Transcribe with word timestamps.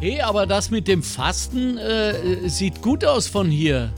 Hey, 0.00 0.20
aber 0.20 0.46
das 0.46 0.70
mit 0.70 0.86
dem 0.86 1.02
Fasten 1.02 1.76
äh, 1.78 2.48
sieht 2.48 2.80
gut 2.82 3.04
aus 3.04 3.26
von 3.26 3.50
hier. 3.50 3.92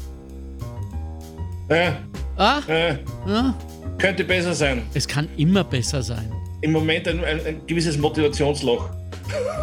Äh, 1.69 1.93
Ah, 2.37 2.61
äh, 2.69 2.97
ja, 3.29 3.55
könnte 3.99 4.25
besser 4.25 4.55
sein. 4.55 4.83
es 4.95 5.07
kann 5.07 5.29
immer 5.37 5.63
besser 5.63 6.03
sein. 6.03 6.33
Im 6.63 6.73
Moment 6.73 7.07
ein, 7.07 7.23
ein, 7.23 7.45
ein 7.45 7.61
gewisses 7.67 7.99
Motivationsloch. 7.99 8.89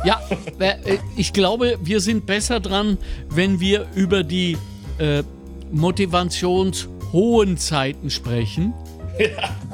Ja, 0.05 0.21
äh, 0.60 0.76
ich 1.15 1.34
glaube, 1.34 1.79
wir 1.81 2.00
sind 2.02 2.27
besser 2.27 2.59
dran, 2.59 2.99
wenn 3.29 3.59
wir 3.59 3.88
über 3.95 4.23
die 4.23 4.57
äh, 4.99 5.23
motivationshohen 5.71 7.57
Zeiten 7.57 8.11
sprechen. 8.11 8.73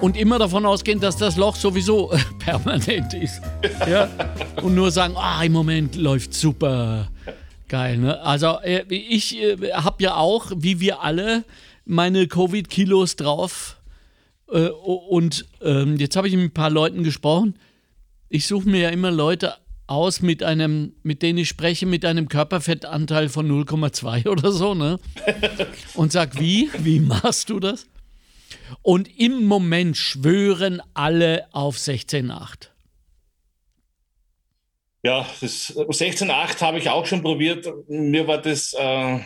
Und 0.02 0.18
immer 0.18 0.40
davon 0.40 0.66
ausgehen, 0.66 1.00
dass 1.00 1.18
das 1.18 1.38
Loch 1.38 1.56
sowieso 1.56 2.12
äh, 2.12 2.18
permanent 2.40 3.14
ist. 3.14 3.42
Ja? 3.88 4.10
Und 4.62 4.76
nur 4.76 4.92
sagen, 4.92 5.16
ah, 5.18 5.44
im 5.44 5.52
Moment 5.52 5.96
läuft 5.96 6.34
super. 6.34 7.10
Geil, 7.68 7.98
ne? 7.98 8.22
Also 8.22 8.60
äh, 8.62 8.84
ich 8.90 9.42
äh, 9.42 9.74
habe 9.74 10.04
ja 10.04 10.16
auch, 10.16 10.52
wie 10.56 10.80
wir 10.80 11.02
alle, 11.02 11.44
meine 11.86 12.28
Covid-Kilos 12.28 13.16
drauf. 13.16 13.78
Und 14.46 15.46
ähm, 15.62 15.98
jetzt 15.98 16.16
habe 16.16 16.28
ich 16.28 16.36
mit 16.36 16.44
ein 16.44 16.54
paar 16.54 16.70
Leuten 16.70 17.04
gesprochen. 17.04 17.56
Ich 18.30 18.46
suche 18.46 18.70
mir 18.70 18.82
ja 18.82 18.90
immer 18.90 19.10
Leute 19.10 19.56
aus 19.88 20.22
mit 20.22 20.44
einem, 20.44 20.94
mit 21.04 21.22
denen 21.22 21.40
ich 21.40 21.50
spreche, 21.50 21.86
mit 21.86 22.06
einem 22.06 22.28
Körperfettanteil 22.28 23.30
von 23.30 23.50
0,2 23.50 24.28
oder 24.30 24.52
so, 24.52 24.74
ne? 24.74 25.00
Und 25.96 26.12
sag, 26.12 26.40
wie? 26.40 26.70
Wie 26.80 27.00
machst 27.00 27.50
du 27.50 27.60
das? 27.60 27.88
Und 28.82 29.20
im 29.20 29.44
Moment 29.46 29.98
schwören 29.98 30.82
alle 30.94 31.48
auf 31.54 31.78
16,8. 31.78 32.70
Ja, 35.06 35.28
das 35.42 35.76
16,8 35.76 36.62
habe 36.62 36.78
ich 36.78 36.90
auch 36.90 37.06
schon 37.06 37.22
probiert. 37.22 37.68
Mir 37.90 38.26
war 38.28 38.42
das 38.42 38.74
äh, 38.74 39.20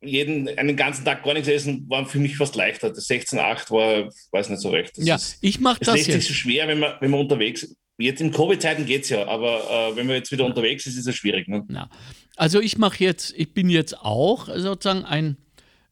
jeden, 0.00 0.48
einen 0.56 0.76
ganzen 0.76 1.04
Tag 1.04 1.24
gar 1.24 1.34
nichts 1.34 1.48
essen, 1.48 1.84
war 1.88 2.06
für 2.06 2.18
mich 2.20 2.36
fast 2.36 2.54
leichter. 2.54 2.90
Das 2.90 3.08
16,8 3.08 3.70
war, 3.72 4.08
weiß 4.30 4.50
nicht 4.50 4.60
so 4.62 4.70
recht. 4.70 4.96
Das 4.96 5.04
Ja, 5.04 5.16
ist, 5.16 5.38
ich 5.40 5.58
mache 5.58 5.78
es 5.80 5.86
das 5.86 5.94
lässt 5.96 6.06
sich 6.06 6.14
jetzt. 6.14 6.28
so 6.28 6.34
schwer, 6.34 6.68
wenn 6.68 6.78
man, 6.78 6.94
wenn 7.00 7.10
man 7.10 7.20
unterwegs 7.20 7.64
ist. 7.64 7.76
Jetzt 8.00 8.20
in 8.20 8.30
Covid-Zeiten 8.30 8.86
geht 8.86 9.02
es 9.02 9.08
ja, 9.08 9.26
aber 9.26 9.90
äh, 9.90 9.96
wenn 9.96 10.06
man 10.06 10.14
jetzt 10.14 10.30
wieder 10.30 10.44
unterwegs 10.44 10.86
ist, 10.86 10.96
ist 10.96 11.08
es 11.08 11.16
schwierig. 11.16 11.48
Ne? 11.48 11.66
Ja. 11.68 11.90
Also 12.36 12.60
ich 12.60 12.78
mache 12.78 13.02
jetzt, 13.02 13.34
ich 13.36 13.52
bin 13.52 13.68
jetzt 13.68 13.98
auch 13.98 14.48
sozusagen 14.56 15.04
ein 15.04 15.36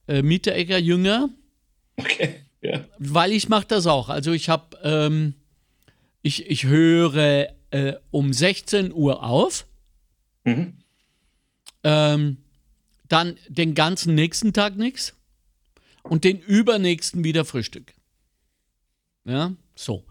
äh, 0.07 0.23
Mitteregger-Jünger, 0.23 1.31
Okay. 1.97 2.41
Ja. 2.63 2.85
weil 2.99 3.33
ich 3.33 3.49
mache 3.49 3.67
das 3.69 3.87
auch. 3.87 4.09
Also 4.09 4.33
ich 4.33 4.49
habe, 4.49 4.77
ähm, 4.83 5.35
ich, 6.23 6.47
ich 6.51 6.65
höre 6.65 7.49
äh, 7.71 7.95
um 8.11 8.33
16 8.33 8.93
Uhr 8.93 9.23
auf, 9.23 9.67
Mhm. 10.45 10.79
ähm, 11.85 12.37
dann 13.09 13.37
den 13.49 13.75
ganzen 13.75 14.15
nächsten 14.15 14.53
Tag 14.53 14.77
nichts 14.77 15.15
und 16.03 16.25
den 16.25 16.39
übernächsten 16.41 17.25
wieder 17.25 17.45
Frühstück. 17.45 17.95
Ja, 19.25 19.53
so. 19.75 20.05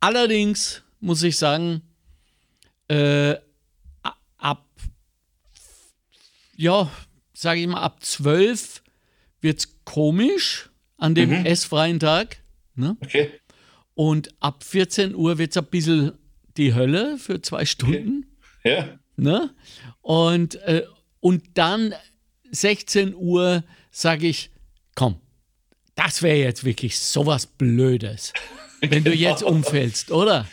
Allerdings 0.00 0.82
muss 1.00 1.22
ich 1.22 1.36
sagen, 1.36 1.82
äh, 2.88 3.36
ab, 4.36 4.66
ja, 6.56 6.90
sage 7.34 7.60
ich 7.60 7.66
mal, 7.66 7.80
ab 7.82 8.02
12 8.04 8.82
wird 9.40 9.60
es 9.60 9.76
komisch 9.84 10.67
an 10.98 11.14
dem 11.14 11.30
Mhm. 11.30 11.46
essfreien 11.46 11.98
Tag. 11.98 12.38
Ne? 12.74 12.96
Okay. 13.00 13.30
Und 13.94 14.34
ab 14.40 14.62
14 14.64 15.14
Uhr 15.14 15.38
wird 15.38 15.50
es 15.52 15.56
ein 15.56 15.64
bisschen 15.64 16.12
die 16.56 16.74
Hölle 16.74 17.16
für 17.18 17.40
zwei 17.40 17.64
Stunden. 17.64 18.26
Ja. 18.64 18.98
Ne? 19.16 19.50
Und, 20.02 20.56
äh, 20.62 20.84
und 21.20 21.42
dann 21.54 21.94
16 22.50 23.14
Uhr 23.14 23.64
sage 23.90 24.26
ich, 24.28 24.50
komm, 24.94 25.16
das 25.94 26.22
wäre 26.22 26.36
jetzt 26.38 26.64
wirklich 26.64 26.98
sowas 26.98 27.46
Blödes, 27.46 28.32
wenn 28.80 29.02
du 29.04 29.12
jetzt 29.12 29.42
umfällst, 29.42 30.10
oder? 30.12 30.46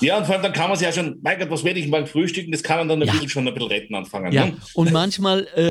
ja, 0.00 0.16
und 0.18 0.24
vor 0.26 0.34
allem 0.36 0.42
dann 0.44 0.52
kann 0.52 0.68
man 0.68 0.78
sich 0.78 0.86
ja 0.86 0.92
schon, 0.92 1.18
mein 1.22 1.38
Gott, 1.38 1.50
was 1.50 1.64
werde 1.64 1.80
ich 1.80 1.88
morgen 1.88 2.06
frühstücken? 2.06 2.52
Das 2.52 2.62
kann 2.62 2.78
man 2.78 2.88
dann 2.88 3.02
ein 3.02 3.06
Ja. 3.08 3.12
bisschen 3.12 3.28
schon 3.28 3.48
ein 3.48 3.54
bisschen 3.54 3.68
retten 3.70 3.94
anfangen. 3.94 4.32
Ja. 4.32 4.46
Ne? 4.46 4.56
Und 4.74 4.92
manchmal, 4.92 5.46
äh, 5.54 5.70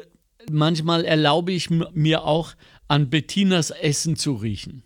manchmal 0.52 1.06
erlaube 1.06 1.54
ich 1.54 1.70
mir 1.70 2.24
auch, 2.24 2.54
an 2.92 3.10
Bettinas 3.10 3.72
Essen 3.72 4.18
zu 4.18 4.34
riechen. 4.34 4.84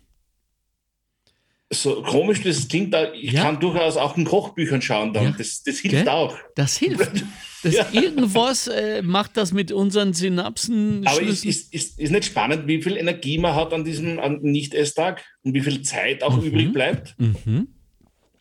So 1.72 2.02
komisch 2.02 2.40
das 2.44 2.68
klingt, 2.68 2.94
da, 2.94 3.12
ich 3.12 3.32
Ja. 3.32 3.42
kann 3.42 3.58
durchaus 3.58 3.96
auch 3.96 4.16
in 4.16 4.24
Kochbüchern 4.24 4.80
schauen 4.80 5.12
dann. 5.12 5.24
Ja. 5.24 5.34
Das, 5.36 5.64
das 5.64 5.78
hilft 5.78 5.96
Gell? 5.96 6.08
auch. 6.08 6.36
Das 6.54 6.76
hilft. 6.76 7.10
Das 7.62 7.74
Ja. 7.74 7.88
Irgendwas 7.90 8.68
äh, 8.68 9.02
macht 9.02 9.36
das 9.36 9.50
mit 9.52 9.72
unseren 9.72 10.12
Synapsen. 10.12 11.04
Aber 11.04 11.20
ist, 11.20 11.44
ist, 11.44 11.74
ist, 11.74 11.98
ist 11.98 12.10
nicht 12.12 12.26
spannend, 12.26 12.68
wie 12.68 12.80
viel 12.80 12.96
Energie 12.96 13.38
man 13.38 13.56
hat 13.56 13.72
an 13.72 13.82
diesem 13.82 14.20
Nicht-Esstag 14.42 15.24
und 15.42 15.52
wie 15.54 15.62
viel 15.62 15.82
Zeit 15.82 16.22
auch 16.22 16.40
übrig 16.40 16.72
bleibt? 16.72 17.16
Mhm. 17.18 17.66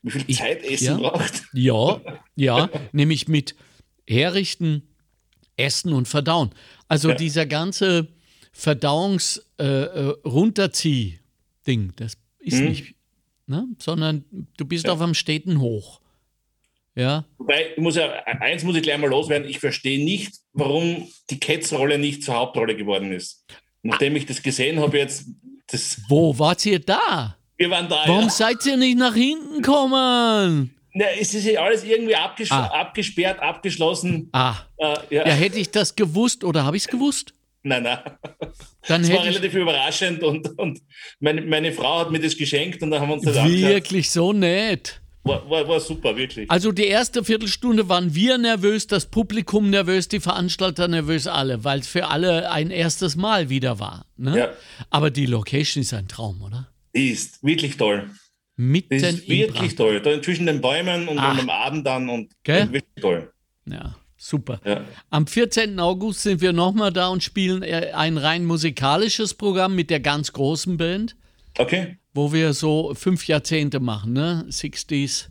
Wie 0.03 0.11
viel 0.11 0.23
Ich- 0.27 0.37
Zeit 0.37 0.63
Essen 0.63 0.99
ja. 1.01 1.09
braucht? 1.09 1.43
Ja, 1.53 2.01
ja, 2.35 2.69
nämlich 2.91 3.27
mit 3.27 3.55
Herrichten, 4.07 4.83
Essen 5.57 5.93
und 5.93 6.07
Verdauen. 6.07 6.51
Also 6.87 7.11
dieser 7.13 7.47
ganze 7.47 8.09
Verdauungs 8.57 9.45
äh, 9.59 9.65
äh, 9.65 10.15
das 11.97 12.13
ist 12.39 12.59
Mhm. 12.59 12.65
nicht, 12.69 12.95
ne? 13.47 13.67
sondern 13.79 14.23
du 14.55 14.63
bist 14.65 14.85
Ja. 14.85 14.93
auf 14.93 15.01
einem 15.01 15.13
steten 15.13 15.59
Hoch. 15.59 15.99
Ja, 16.95 17.25
Wobei, 17.37 17.71
ich 17.75 17.77
muss 17.81 17.97
ja, 17.97 18.09
eins 18.23 18.63
muss 18.63 18.77
ich 18.77 18.81
gleich 18.83 18.97
mal 18.97 19.09
loswerden, 19.09 19.49
ich 19.49 19.59
verstehe 19.59 20.01
nicht, 20.03 20.35
warum 20.53 21.05
die 21.29 21.37
Cats-Rolle 21.37 21.97
nicht 21.99 22.23
zur 22.23 22.35
Hauptrolle 22.35 22.77
geworden 22.77 23.11
ist. 23.11 23.43
Nachdem 23.83 24.15
ich 24.15 24.25
das 24.25 24.41
gesehen 24.41 24.79
habe 24.79 24.99
jetzt, 24.99 25.25
das, 25.67 25.99
wo 26.07 26.39
wart 26.39 26.65
ihr 26.65 26.79
da? 26.79 27.35
wir 27.57 27.69
waren 27.69 27.89
da. 27.89 28.03
Warum 28.07 28.23
ja. 28.23 28.29
seid 28.29 28.65
ihr 28.65 28.77
nicht 28.77 28.97
nach 28.97 29.13
hinten 29.15 29.61
gekommen? 29.61 30.73
Na, 30.93 31.05
es 31.19 31.33
ist 31.33 31.43
ja 31.45 31.59
alles 31.61 31.83
irgendwie 31.83 32.15
abges 32.15 32.49
Ah. 32.51 32.67
abgesperrt, 32.67 33.41
abgeschlossen. 33.41 34.29
Ah, 34.31 34.55
Äh, 34.77 34.95
ja. 35.09 35.27
ja, 35.27 35.33
hätte 35.33 35.59
ich 35.59 35.71
das 35.71 35.93
gewusst 35.97 36.45
oder 36.45 36.63
habe 36.63 36.77
ich 36.77 36.83
es 36.83 36.87
gewusst? 36.87 37.33
Nein, 37.65 37.81
nein. 37.81 37.97
Dann 38.87 39.01
Das 39.01 39.11
war 39.11 39.25
relativ 39.25 39.55
überraschend 39.55 40.21
und, 40.21 40.57
und 40.59 40.81
meine, 41.19 41.41
meine 41.41 41.71
Frau 41.71 42.01
hat 42.01 42.11
mir 42.11 42.19
das 42.19 42.37
geschenkt 42.37 42.83
und 42.83 42.91
dann 42.91 43.01
haben 43.01 43.09
wir 43.09 43.15
uns 43.15 43.23
das 43.23 43.43
wirklich 43.43 44.11
so 44.11 44.33
nett. 44.33 45.01
War, 45.23 45.49
war, 45.49 45.67
war 45.67 45.79
super, 45.79 46.15
wirklich. 46.15 46.51
Also 46.51 46.71
die 46.71 46.85
erste 46.85 47.23
Viertelstunde 47.23 47.89
waren 47.89 48.13
wir 48.13 48.37
nervös, 48.37 48.85
das 48.85 49.07
Publikum 49.07 49.71
nervös, 49.71 50.07
die 50.07 50.19
Veranstalter 50.19 50.87
nervös, 50.87 51.25
alle, 51.25 51.63
weil 51.63 51.79
es 51.79 51.87
für 51.87 52.05
alle 52.05 52.51
ein 52.51 52.69
erstes 52.69 53.15
Mal 53.15 53.49
wieder 53.49 53.79
war. 53.79 54.05
Ne? 54.15 54.37
Ja. 54.37 54.53
Aber 54.91 55.09
die 55.09 55.25
Location 55.25 55.81
ist 55.81 55.91
ein 55.95 56.07
Traum, 56.07 56.43
oder? 56.43 56.67
Die 56.95 57.09
ist 57.09 57.43
wirklich 57.43 57.77
toll. 57.77 58.11
Mitten 58.57 58.93
ist 58.93 59.27
wirklich 59.27 59.73
toll. 59.73 60.01
Da 60.01 60.21
zwischen 60.21 60.45
den 60.45 60.61
Bäumen 60.61 61.07
und, 61.07 61.17
und 61.17 61.23
am 61.23 61.49
Abend 61.49 61.87
dann 61.87 62.07
und 62.09 62.31
Gell? 62.43 62.71
wirklich 62.71 63.01
toll. 63.01 63.33
Ja, 63.65 63.95
super. 64.17 64.59
Ja. 64.65 64.81
Am 65.09 65.27
14. 65.27 65.79
August 65.79 66.21
sind 66.23 66.41
wir 66.41 66.53
nochmal 66.53 66.91
da 66.93 67.07
und 67.09 67.23
spielen 67.23 67.63
äh, 67.63 67.91
ein 67.93 68.17
rein 68.17 68.45
musikalisches 68.45 69.33
Programm 69.33 69.75
mit 69.75 69.89
der 69.89 69.99
ganz 69.99 70.31
großen 70.33 70.77
Band, 70.77 71.15
Okay. 71.57 71.97
wo 72.13 72.31
wir 72.33 72.53
so 72.53 72.93
fünf 72.95 73.27
Jahrzehnte 73.27 73.79
machen, 73.79 74.13
ne? 74.13 74.45
60s 74.49 75.27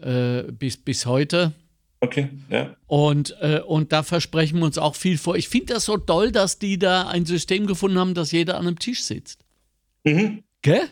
äh, 0.00 0.42
bis, 0.52 0.76
bis 0.76 1.06
heute. 1.06 1.52
Okay. 2.00 2.28
Ja. 2.50 2.74
Und, 2.88 3.36
äh, 3.40 3.60
und 3.60 3.92
da 3.92 4.02
versprechen 4.02 4.58
wir 4.58 4.64
uns 4.66 4.76
auch 4.78 4.96
viel 4.96 5.18
vor. 5.18 5.36
Ich 5.36 5.48
finde 5.48 5.74
das 5.74 5.84
so 5.84 5.96
toll, 5.98 6.32
dass 6.32 6.58
die 6.58 6.78
da 6.78 7.06
ein 7.06 7.24
System 7.26 7.66
gefunden 7.66 7.98
haben, 7.98 8.14
dass 8.14 8.32
jeder 8.32 8.56
an 8.58 8.66
einem 8.66 8.78
Tisch 8.78 9.04
sitzt. 9.04 9.44
Mhm. 10.02 10.42
Gell? 10.62 10.88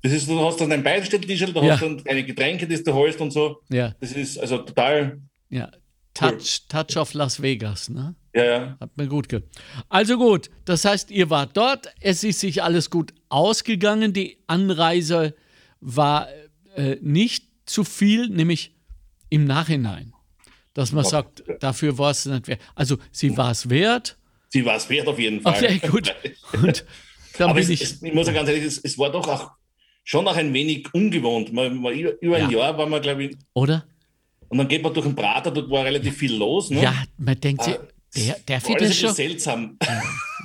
Das 0.00 0.12
ist, 0.12 0.28
du 0.28 0.38
hast 0.40 0.60
dann 0.60 0.72
ein 0.72 0.82
Beistelltisch, 0.82 1.40
du 1.40 1.62
Ja. 1.62 1.72
hast 1.74 1.82
dann 1.82 2.02
deine 2.04 2.24
Getränke, 2.24 2.66
die 2.66 2.82
du 2.82 2.92
holst 2.94 3.20
und 3.20 3.30
so. 3.30 3.60
Ja, 3.70 3.94
Das 4.00 4.12
ist 4.12 4.38
also 4.38 4.58
total, 4.58 5.18
ja. 5.50 5.70
Touch, 6.14 6.62
Touch 6.68 6.96
of 6.96 7.12
Las 7.14 7.42
Vegas, 7.42 7.88
ne? 7.88 8.14
ja, 8.34 8.44
ja. 8.44 8.76
Hat 8.80 8.96
mir 8.96 9.08
gut 9.08 9.28
ge. 9.28 9.42
Also 9.88 10.16
gut, 10.16 10.48
das 10.64 10.84
heißt, 10.84 11.10
ihr 11.10 11.28
wart 11.30 11.56
dort, 11.56 11.92
es 12.00 12.22
ist 12.24 12.40
sich 12.40 12.62
alles 12.62 12.88
gut 12.90 13.12
ausgegangen. 13.28 14.12
Die 14.12 14.38
Anreise 14.46 15.34
war 15.80 16.28
äh, 16.76 16.96
nicht 17.00 17.46
zu 17.66 17.84
viel, 17.84 18.28
nämlich 18.28 18.74
im 19.28 19.44
Nachhinein. 19.44 20.12
Dass 20.72 20.92
man 20.92 21.04
sagt, 21.04 21.44
dafür 21.60 21.98
war 21.98 22.10
es 22.10 22.26
nicht 22.26 22.48
wert. 22.48 22.60
Also 22.74 22.98
sie 23.12 23.36
war 23.36 23.50
es 23.50 23.68
wert. 23.70 24.16
Sie 24.48 24.64
war 24.64 24.76
es 24.76 24.88
wert 24.88 25.06
auf 25.08 25.18
jeden 25.18 25.40
Fall. 25.40 25.54
Okay, 25.54 25.80
gut. 25.88 26.14
Und 26.62 26.84
dann 27.38 27.50
Aber 27.50 27.54
bin 27.54 27.64
es, 27.64 27.70
ich. 27.70 27.82
es, 27.82 28.02
ich 28.02 28.12
muss 28.14 28.26
ja 28.28 28.32
ganz 28.32 28.48
ehrlich, 28.48 28.64
es, 28.64 28.78
es 28.78 28.96
war 28.98 29.10
doch 29.10 29.26
auch 29.26 29.50
schon 30.04 30.26
auch 30.28 30.36
ein 30.36 30.52
wenig 30.52 30.92
ungewohnt. 30.94 31.52
Man, 31.52 31.76
man, 31.80 31.92
über 31.92 32.12
über 32.22 32.36
ein 32.36 32.50
Ja. 32.50 32.58
Jahr 32.58 32.78
war 32.78 32.86
man, 32.86 33.02
glaube 33.02 33.24
ich, 33.24 33.36
Oder? 33.54 33.84
Und 34.54 34.58
dann 34.58 34.68
geht 34.68 34.84
man 34.84 34.94
durch 34.94 35.04
den 35.04 35.16
Prater, 35.16 35.50
dort 35.50 35.68
war 35.68 35.84
relativ 35.84 36.16
viel 36.16 36.36
los. 36.36 36.70
Ne? 36.70 36.80
Ja, 36.80 36.94
man 37.18 37.40
denkt 37.40 37.64
sich, 37.64 37.74
Ah, 37.74 37.88
der, 38.16 38.38
der 38.46 38.62
War 38.62 38.76
alles 38.76 38.96
schon. 38.96 39.12
seltsam. 39.12 39.78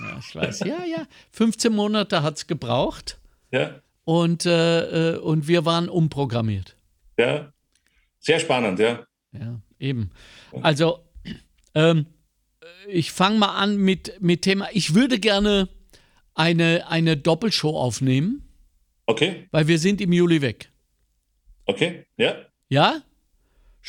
Ja, 0.02 0.18
ich 0.18 0.34
weiß. 0.36 0.60
Ja, 0.62 0.84
ja. 0.86 1.06
15 1.34 1.72
Monate 1.74 2.24
hat 2.24 2.38
es 2.38 2.48
gebraucht 2.48 3.20
ja, 3.52 3.82
und, 4.06 4.46
äh, 4.46 5.12
äh, 5.16 5.18
und 5.18 5.48
wir 5.48 5.66
waren 5.66 5.90
umprogrammiert. 5.90 6.76
ja. 7.18 7.52
Sehr 8.22 8.40
spannend, 8.40 8.80
ja. 8.80 9.06
Ja, 9.32 9.62
eben. 9.80 10.10
Also, 10.62 11.00
Ähm, 11.76 12.06
ich 12.88 13.12
fange 13.12 13.38
mal 13.40 13.56
an 13.56 13.78
mit, 13.78 14.20
mit 14.22 14.42
Thema. 14.42 14.68
Ich 14.74 14.94
würde 14.96 15.20
gerne 15.20 15.70
eine, 16.34 16.88
eine 16.90 17.16
Doppelshow 17.16 17.78
aufnehmen. 17.78 18.42
Okay. 19.06 19.48
Weil 19.52 19.68
wir 19.68 19.78
sind 19.80 20.02
im 20.02 20.12
Juli 20.14 20.42
weg. 20.42 20.72
Okay, 21.66 22.06
ja. 22.18 22.36
Ja? 22.70 23.02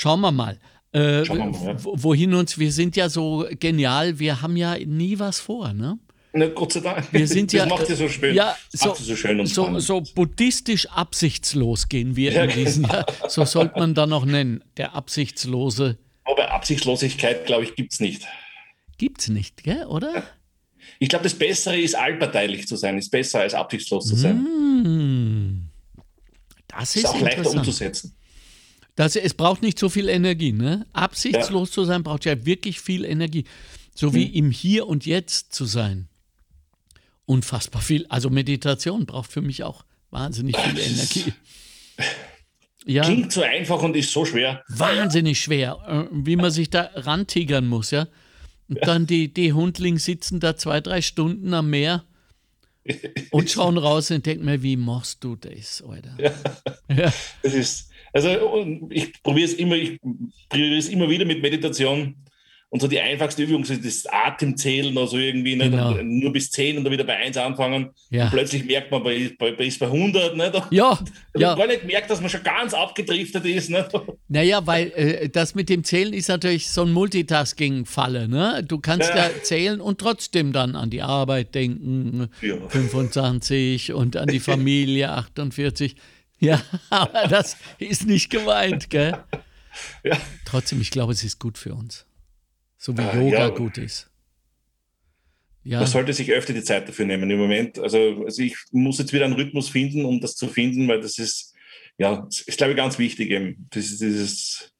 Schauen 0.00 0.22
wir 0.22 0.32
mal. 0.32 0.58
Äh, 0.92 1.26
Schauen 1.26 1.38
wir 1.38 1.46
mal 1.46 1.74
ja. 1.74 1.76
Wohin 1.82 2.32
uns, 2.32 2.58
wir 2.58 2.72
sind 2.72 2.96
ja 2.96 3.10
so 3.10 3.46
genial, 3.58 4.18
wir 4.18 4.40
haben 4.40 4.56
ja 4.56 4.78
nie 4.78 5.18
was 5.18 5.40
vor, 5.40 5.74
ne? 5.74 5.98
Na, 6.32 6.46
Gott 6.46 6.72
sei 6.72 6.80
Dank. 6.80 7.12
Wir 7.12 7.28
sind 7.28 7.52
das 7.52 7.58
ja, 7.58 7.66
macht 7.66 7.90
es 7.90 7.98
so 7.98 8.08
schön. 8.08 8.34
Ja, 8.34 8.56
so, 8.72 8.94
so, 8.94 9.14
schön 9.14 9.44
so, 9.44 9.78
so, 9.78 10.00
buddhistisch 10.14 10.86
absichtslos 10.86 11.90
gehen 11.90 12.16
wir 12.16 12.44
in 12.44 12.50
diesen 12.50 12.84
genau. 12.84 12.94
Jahr. 12.94 13.06
So 13.28 13.44
sollte 13.44 13.78
man 13.78 13.94
da 13.94 14.06
noch 14.06 14.24
nennen. 14.24 14.64
Der 14.78 14.94
absichtslose. 14.94 15.98
Aber 16.24 16.50
Absichtslosigkeit, 16.50 17.44
glaube 17.44 17.64
ich, 17.64 17.74
gibt 17.74 17.92
es 17.92 18.00
nicht. 18.00 18.22
Gibt 18.96 19.20
es 19.20 19.28
nicht, 19.28 19.64
gell, 19.64 19.84
oder? 19.84 20.22
Ich 20.98 21.10
glaube, 21.10 21.24
das 21.24 21.34
Bessere 21.34 21.78
ist, 21.78 21.94
allparteilich 21.94 22.66
zu 22.66 22.76
sein, 22.76 22.96
ist 22.96 23.10
besser 23.10 23.40
als 23.40 23.52
absichtslos 23.52 24.06
zu 24.06 24.16
sein. 24.16 24.38
Mmh. 24.38 26.02
Das 26.68 26.96
ist, 26.96 27.04
ist 27.04 27.06
auch 27.06 27.20
leichter 27.20 27.50
umzusetzen. 27.50 28.14
Das, 29.00 29.16
es 29.16 29.32
braucht 29.32 29.62
nicht 29.62 29.78
so 29.78 29.88
viel 29.88 30.10
Energie. 30.10 30.52
Ne? 30.52 30.84
Absichtslos 30.92 31.70
ja. 31.70 31.72
zu 31.72 31.84
sein 31.86 32.02
braucht 32.02 32.26
ja 32.26 32.44
wirklich 32.44 32.82
viel 32.82 33.06
Energie. 33.06 33.46
So 33.94 34.12
wie 34.12 34.26
hm. 34.26 34.34
im 34.34 34.50
Hier 34.50 34.86
und 34.88 35.06
Jetzt 35.06 35.54
zu 35.54 35.64
sein. 35.64 36.08
Unfassbar 37.24 37.80
viel. 37.80 38.04
Also 38.10 38.28
Meditation 38.28 39.06
braucht 39.06 39.32
für 39.32 39.40
mich 39.40 39.64
auch 39.64 39.86
wahnsinnig 40.10 40.54
viel 40.58 40.78
Energie. 40.78 41.32
Ja. 42.84 43.04
Klingt 43.04 43.32
so 43.32 43.42
einfach 43.42 43.82
und 43.82 43.96
ist 43.96 44.12
so 44.12 44.26
schwer. 44.26 44.64
Wahnsinnig 44.68 45.40
schwer, 45.40 45.78
äh, 45.86 46.08
wie 46.12 46.36
man 46.36 46.50
sich 46.50 46.68
da 46.68 46.90
rantigern 46.94 47.66
muss, 47.66 47.90
ja. 47.90 48.06
Und 48.68 48.78
ja. 48.80 48.84
dann 48.86 49.06
die, 49.06 49.32
die 49.32 49.52
Hundling 49.52 49.98
sitzen 49.98 50.40
da 50.40 50.56
zwei, 50.56 50.80
drei 50.80 51.02
Stunden 51.02 51.52
am 51.54 51.70
Meer 51.70 52.04
und 53.30 53.50
schauen 53.50 53.78
raus 53.78 54.10
und 54.10 54.24
denken 54.26 54.44
mir, 54.44 54.62
wie 54.62 54.76
machst 54.76 55.24
du 55.24 55.36
das, 55.36 55.82
Alter? 55.82 56.16
Ja. 56.18 56.94
ja. 56.94 57.12
Das 57.42 57.54
ist, 57.54 57.89
also 58.12 58.88
ich 58.90 59.22
probiere 59.22 59.46
es 59.46 59.54
immer, 59.54 59.76
ich 59.76 59.98
probiere 60.48 60.76
es 60.76 60.88
immer 60.88 61.08
wieder 61.08 61.24
mit 61.24 61.42
Meditation. 61.42 62.16
Und 62.72 62.78
so 62.80 62.86
die 62.86 63.00
einfachste 63.00 63.42
Übung 63.42 63.64
ist 63.64 63.84
das 63.84 64.06
Atemzählen, 64.06 64.96
also 64.96 65.18
irgendwie 65.18 65.56
nicht? 65.56 65.72
Genau. 65.72 65.92
nur 66.04 66.32
bis 66.32 66.52
10 66.52 66.78
und 66.78 66.84
dann 66.84 66.92
wieder 66.92 67.02
bei 67.02 67.16
1 67.16 67.36
anfangen. 67.36 67.90
Ja. 68.10 68.26
Und 68.26 68.30
plötzlich 68.30 68.64
merkt 68.64 68.92
man, 68.92 69.02
bei, 69.02 69.32
bei, 69.36 69.50
bei, 69.50 69.64
ist 69.64 69.80
bei 69.80 69.86
100. 69.86 70.36
Nicht? 70.36 70.62
Ja. 70.70 70.96
Ich 71.34 71.40
ja. 71.40 71.56
gar 71.56 71.66
nicht 71.66 71.80
gemerkt, 71.80 72.08
dass 72.08 72.20
man 72.20 72.30
schon 72.30 72.44
ganz 72.44 72.72
abgedriftet 72.72 73.44
ist. 73.44 73.70
Nicht? 73.70 73.88
Naja, 74.28 74.64
weil 74.64 74.92
äh, 74.94 75.28
das 75.28 75.56
mit 75.56 75.68
dem 75.68 75.82
Zählen 75.82 76.12
ist 76.12 76.28
natürlich 76.28 76.70
so 76.70 76.82
ein 76.82 76.92
Multitasking-Falle. 76.92 78.28
Ne? 78.28 78.62
Du 78.66 78.78
kannst 78.78 79.08
ja. 79.08 79.16
ja. 79.16 79.30
zählen 79.42 79.80
und 79.80 79.98
trotzdem 79.98 80.52
dann 80.52 80.76
an 80.76 80.88
die 80.90 81.02
Arbeit 81.02 81.56
denken. 81.56 82.28
Ja. 82.40 82.54
25 82.68 83.92
und 83.92 84.16
an 84.16 84.28
die 84.28 84.38
Familie 84.38 85.10
48. 85.10 85.96
Ja, 86.42 86.62
aber 86.88 87.28
das 87.28 87.58
ist 87.78 88.06
nicht 88.06 88.30
gemeint, 88.30 88.90
gell? 88.90 89.16
Ja. 90.02 90.18
Trotzdem, 90.44 90.80
ich 90.80 90.90
glaube, 90.90 91.12
es 91.12 91.22
ist 91.22 91.38
gut 91.38 91.56
für 91.56 91.74
uns. 91.74 92.06
So 92.76 92.96
wie 92.98 93.02
äh, 93.02 93.16
Yoga 93.16 93.38
ja, 93.38 93.48
gut 93.50 93.78
ist. 93.78 94.10
Ja. 95.62 95.78
Man 95.78 95.86
sollte 95.86 96.12
sich 96.12 96.32
öfter 96.32 96.52
die 96.52 96.64
Zeit 96.64 96.88
dafür 96.88 97.04
nehmen 97.04 97.30
im 97.30 97.38
Moment. 97.38 97.78
Also, 97.78 98.24
also 98.24 98.42
ich 98.42 98.56
muss 98.72 98.98
jetzt 98.98 99.12
wieder 99.12 99.26
einen 99.26 99.34
Rhythmus 99.34 99.68
finden, 99.68 100.04
um 100.04 100.20
das 100.20 100.34
zu 100.34 100.48
finden, 100.48 100.88
weil 100.88 101.00
das 101.00 101.18
ist, 101.18 101.54
ja, 101.98 102.26
ist, 102.28 102.56
glaube 102.58 102.72
ich, 102.72 102.76
ganz 102.76 102.98
wichtig, 102.98 103.30
eben, 103.30 103.68
dieses, 103.72 103.98
dieses 103.98 104.72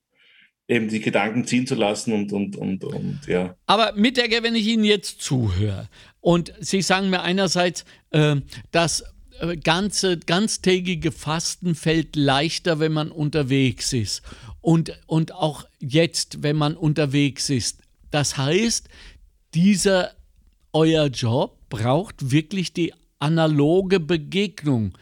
eben 0.67 0.89
die 0.89 1.01
Gedanken 1.01 1.45
ziehen 1.45 1.67
zu 1.67 1.75
lassen 1.75 2.13
und, 2.13 2.33
und, 2.33 2.57
und, 2.57 2.85
und 2.85 3.21
ja. 3.27 3.57
Aber 3.67 3.93
mit 3.93 4.17
der, 4.17 4.31
wenn 4.43 4.55
ich 4.55 4.67
Ihnen 4.67 4.85
jetzt 4.85 5.21
zuhöre 5.21 5.89
und 6.21 6.53
Sie 6.61 6.81
sagen 6.81 7.11
mir 7.11 7.23
einerseits, 7.23 7.85
äh, 8.11 8.37
dass 8.71 9.05
ganze, 9.63 10.19
ganztägige 10.19 11.13
Fasten 11.13 11.75
fällt 11.75 12.17
leichter, 12.17 12.81
wenn 12.81 12.93
man 12.93 13.11
unterwegs 13.11 13.93
ist. 13.93 14.23
Und, 14.61 14.99
und 15.07 15.35
auch 15.35 15.65
jetzt, 15.79 16.43
wenn 16.43 16.57
man 16.57 16.77
unterwegs 16.77 17.51
ist. 17.51 17.81
Das 18.11 18.37
heißt, 18.37 18.89
dieser 19.55 20.13
euer 20.73 21.07
Job 21.07 21.57
braucht 21.69 22.31
wirklich 22.31 22.73
die 22.73 22.93
analoge 23.19 24.01
Begegnung. 24.01 24.93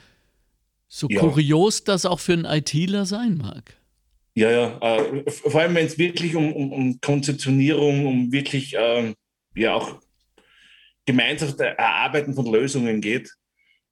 So 0.88 1.08
ja. 1.10 1.20
kurios 1.20 1.84
das 1.84 2.06
auch 2.06 2.20
für 2.20 2.32
einen 2.32 2.44
ITler 2.44 3.04
sein 3.04 3.36
mag. 3.36 3.74
Ja, 4.34 4.50
ja. 4.50 4.78
Äh, 4.80 5.30
vor 5.30 5.60
allem, 5.60 5.74
wenn 5.74 5.86
es 5.86 5.98
wirklich 5.98 6.36
um, 6.36 6.52
um, 6.52 6.72
um, 6.72 7.00
Konzeptionierung, 7.00 8.06
um 8.06 8.32
wirklich 8.32 8.74
ähm, 8.78 9.14
ja 9.54 9.74
auch 9.74 10.00
gemeinsames 11.06 11.56
Erarbeiten 11.56 12.34
von 12.34 12.46
Lösungen 12.46 13.00
geht. 13.00 13.34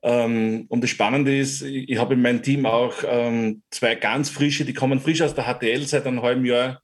Ähm, 0.07 0.67
und 0.69 0.85
das 0.85 0.91
Spannende 0.91 1.37
ist, 1.37 1.63
ich 1.63 1.99
habe 1.99 2.15
in 2.15 2.23
meinem 2.23 2.41
Team 2.41 2.65
auch 2.65 2.95
ähm, 3.05 3.63
zwei 3.73 3.97
ganz 3.97 4.31
frische, 4.31 4.65
die 4.65 4.73
kommen 4.73 5.01
frisch 5.01 5.21
aus 5.21 5.35
der 5.35 5.53
HTL 5.53 5.85
seit 5.85 6.07
einem 6.07 6.23
halben 6.23 6.47
Jahr. 6.47 6.81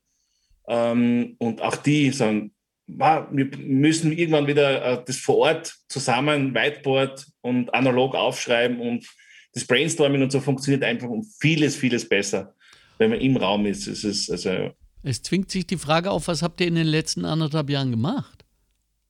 Ähm, 0.67 1.37
und 1.39 1.63
auch 1.63 1.77
die 1.77 2.11
sagen, 2.11 2.53
wir 2.89 3.49
müssen 3.59 4.11
irgendwann 4.11 4.49
wieder 4.49 4.85
äh, 4.85 5.05
das 5.07 5.19
vor 5.19 5.37
Ort 5.37 5.73
zusammen, 5.89 6.53
Whiteboard 6.53 7.25
und 7.43 7.73
analog 7.73 8.17
aufschreiben 8.17 8.81
und 8.81 9.07
das 9.55 9.67
Brainstorming 9.67 10.23
und 10.23 10.33
so 10.33 10.41
funktioniert 10.41 10.83
einfach 10.83 11.09
um 11.09 11.23
vieles, 11.23 11.77
vieles 11.77 12.09
besser, 12.09 12.57
wenn 12.99 13.11
man 13.11 13.21
im 13.21 13.37
Raum 13.37 13.67
ist. 13.67 13.87
Es, 13.87 14.03
ist 14.03 14.31
also 14.33 14.73
es 15.05 15.23
zwingt 15.23 15.49
sich 15.49 15.65
die 15.65 15.79
Frage 15.79 16.11
auf, 16.11 16.27
was 16.27 16.43
habt 16.43 16.61
ihr 16.61 16.67
in 16.67 16.75
den 16.75 16.89
letzten 16.89 17.25
anderthalb 17.25 17.71
Jahren 17.71 17.93
gemacht? 17.93 18.42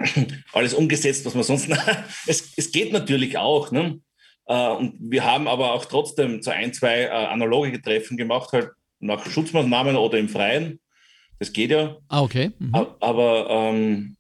Alles 0.52 0.74
umgesetzt, 0.74 1.24
was 1.24 1.34
man 1.34 1.44
sonst. 1.44 1.68
es, 2.26 2.52
es 2.56 2.72
geht 2.72 2.92
natürlich 2.92 3.38
auch. 3.38 3.70
Ne? 3.70 4.00
Äh, 4.46 4.68
und 4.70 4.96
wir 4.98 5.24
haben 5.24 5.48
aber 5.48 5.72
auch 5.72 5.84
trotzdem 5.84 6.42
so 6.42 6.50
ein, 6.50 6.72
zwei 6.72 7.02
äh, 7.02 7.10
analoge 7.10 7.80
Treffen 7.80 8.16
gemacht, 8.16 8.52
halt 8.52 8.70
nach 9.00 9.24
Schutzmaßnahmen 9.26 9.96
oder 9.96 10.18
im 10.18 10.28
Freien. 10.28 10.80
Das 11.38 11.52
geht 11.52 11.70
ja. 11.70 11.96
Ah, 12.08 12.22
okay. 12.22 12.52
Mhm. 12.58 12.74
Aber 13.00 13.48
ähm, 13.50 14.16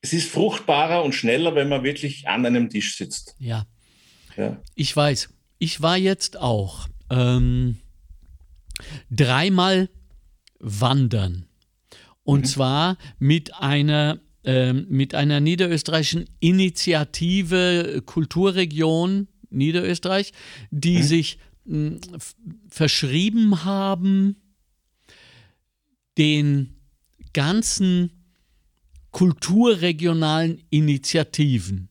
es 0.00 0.12
ist 0.12 0.30
fruchtbarer 0.30 1.04
und 1.04 1.14
schneller, 1.14 1.54
wenn 1.54 1.68
man 1.68 1.84
wirklich 1.84 2.28
an 2.28 2.44
einem 2.44 2.70
Tisch 2.70 2.96
sitzt. 2.96 3.36
Ja. 3.38 3.66
ja. 4.36 4.60
Ich 4.74 4.94
weiß. 4.94 5.28
Ich 5.58 5.80
war 5.80 5.96
jetzt 5.96 6.38
auch 6.38 6.88
ähm, 7.10 7.78
dreimal 9.10 9.88
wandern. 10.58 11.48
Und 12.22 12.40
mhm. 12.40 12.44
zwar 12.44 12.96
mit 13.18 13.54
einer, 13.54 14.20
äh, 14.48 14.72
mit 14.72 15.14
einer 15.14 15.40
niederösterreichischen 15.40 16.24
Initiative 16.40 18.02
Kulturregion 18.06 19.28
Niederösterreich, 19.50 20.32
die 20.70 20.98
mhm. 20.98 21.02
sich 21.02 21.38
mh, 21.66 21.98
verschrieben 22.70 23.66
haben, 23.66 24.36
den 26.16 26.76
ganzen 27.34 28.10
kulturregionalen 29.10 30.62
Initiativen. 30.70 31.90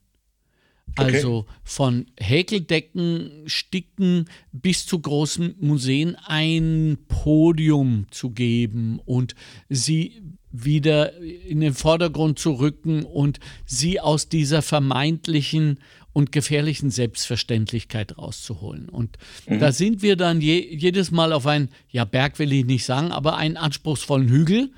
Okay. 0.97 1.15
Also 1.17 1.45
von 1.63 2.07
Häkeldecken, 2.19 3.43
Sticken 3.45 4.25
bis 4.51 4.87
zu 4.87 4.99
großen 4.99 5.53
Museen 5.59 6.15
ein 6.25 6.97
Podium 7.07 8.07
zu 8.09 8.31
geben 8.31 8.99
und 9.05 9.35
sie 9.69 10.23
wieder 10.63 11.17
in 11.19 11.59
den 11.59 11.73
Vordergrund 11.73 12.39
zu 12.39 12.53
rücken 12.53 13.03
und 13.03 13.39
sie 13.65 13.99
aus 13.99 14.29
dieser 14.29 14.61
vermeintlichen 14.61 15.79
und 16.13 16.31
gefährlichen 16.31 16.89
Selbstverständlichkeit 16.89 18.17
rauszuholen. 18.17 18.89
Und 18.89 19.17
mhm. 19.47 19.59
da 19.59 19.71
sind 19.71 20.01
wir 20.01 20.15
dann 20.15 20.41
je, 20.41 20.59
jedes 20.75 21.11
Mal 21.11 21.31
auf 21.31 21.45
einen, 21.45 21.69
ja, 21.89 22.05
Berg 22.05 22.39
will 22.39 22.51
ich 22.51 22.65
nicht 22.65 22.85
sagen, 22.85 23.11
aber 23.11 23.37
einen 23.37 23.55
anspruchsvollen 23.55 24.27
Hügel 24.27 24.71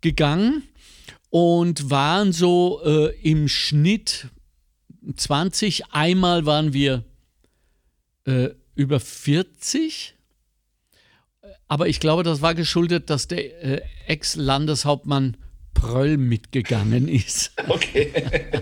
gegangen 0.00 0.62
und 1.28 1.90
waren 1.90 2.32
so 2.32 2.80
äh, 2.84 3.14
im 3.20 3.48
Schnitt 3.48 4.28
20. 5.14 5.92
Einmal 5.92 6.46
waren 6.46 6.72
wir 6.72 7.04
äh, 8.24 8.48
über 8.74 9.00
40. 9.00 10.14
Aber 11.70 11.86
ich 11.86 12.00
glaube, 12.00 12.24
das 12.24 12.42
war 12.42 12.56
geschuldet, 12.56 13.10
dass 13.10 13.28
der 13.28 13.62
äh, 13.62 13.80
Ex-Landeshauptmann 14.08 15.36
Pröll 15.72 16.16
mitgegangen 16.16 17.06
ist. 17.06 17.52
Okay. 17.68 18.12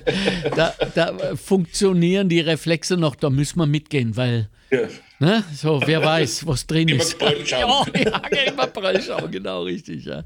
da, 0.55 0.75
da, 0.95 1.35
funktionieren 1.37 2.29
die 2.29 2.41
Reflexe 2.41 2.99
noch, 2.99 3.17
da 3.17 3.31
müssen 3.31 3.59
wir 3.61 3.67
mitgehen, 3.67 4.15
weil, 4.19 4.50
ja. 4.71 4.81
ne, 5.21 5.43
so, 5.55 5.81
wer 5.87 6.05
weiß, 6.05 6.47
was 6.47 6.67
drin 6.67 6.88
immer 6.88 7.00
ist. 7.00 7.19
Pröll 7.19 7.41
schauen. 7.47 7.91
ja, 7.95 8.23
ja, 8.31 8.43
immer 8.53 8.67
Pröll 8.67 9.00
schauen, 9.00 9.31
genau, 9.31 9.62
richtig, 9.62 10.05
ja. 10.05 10.25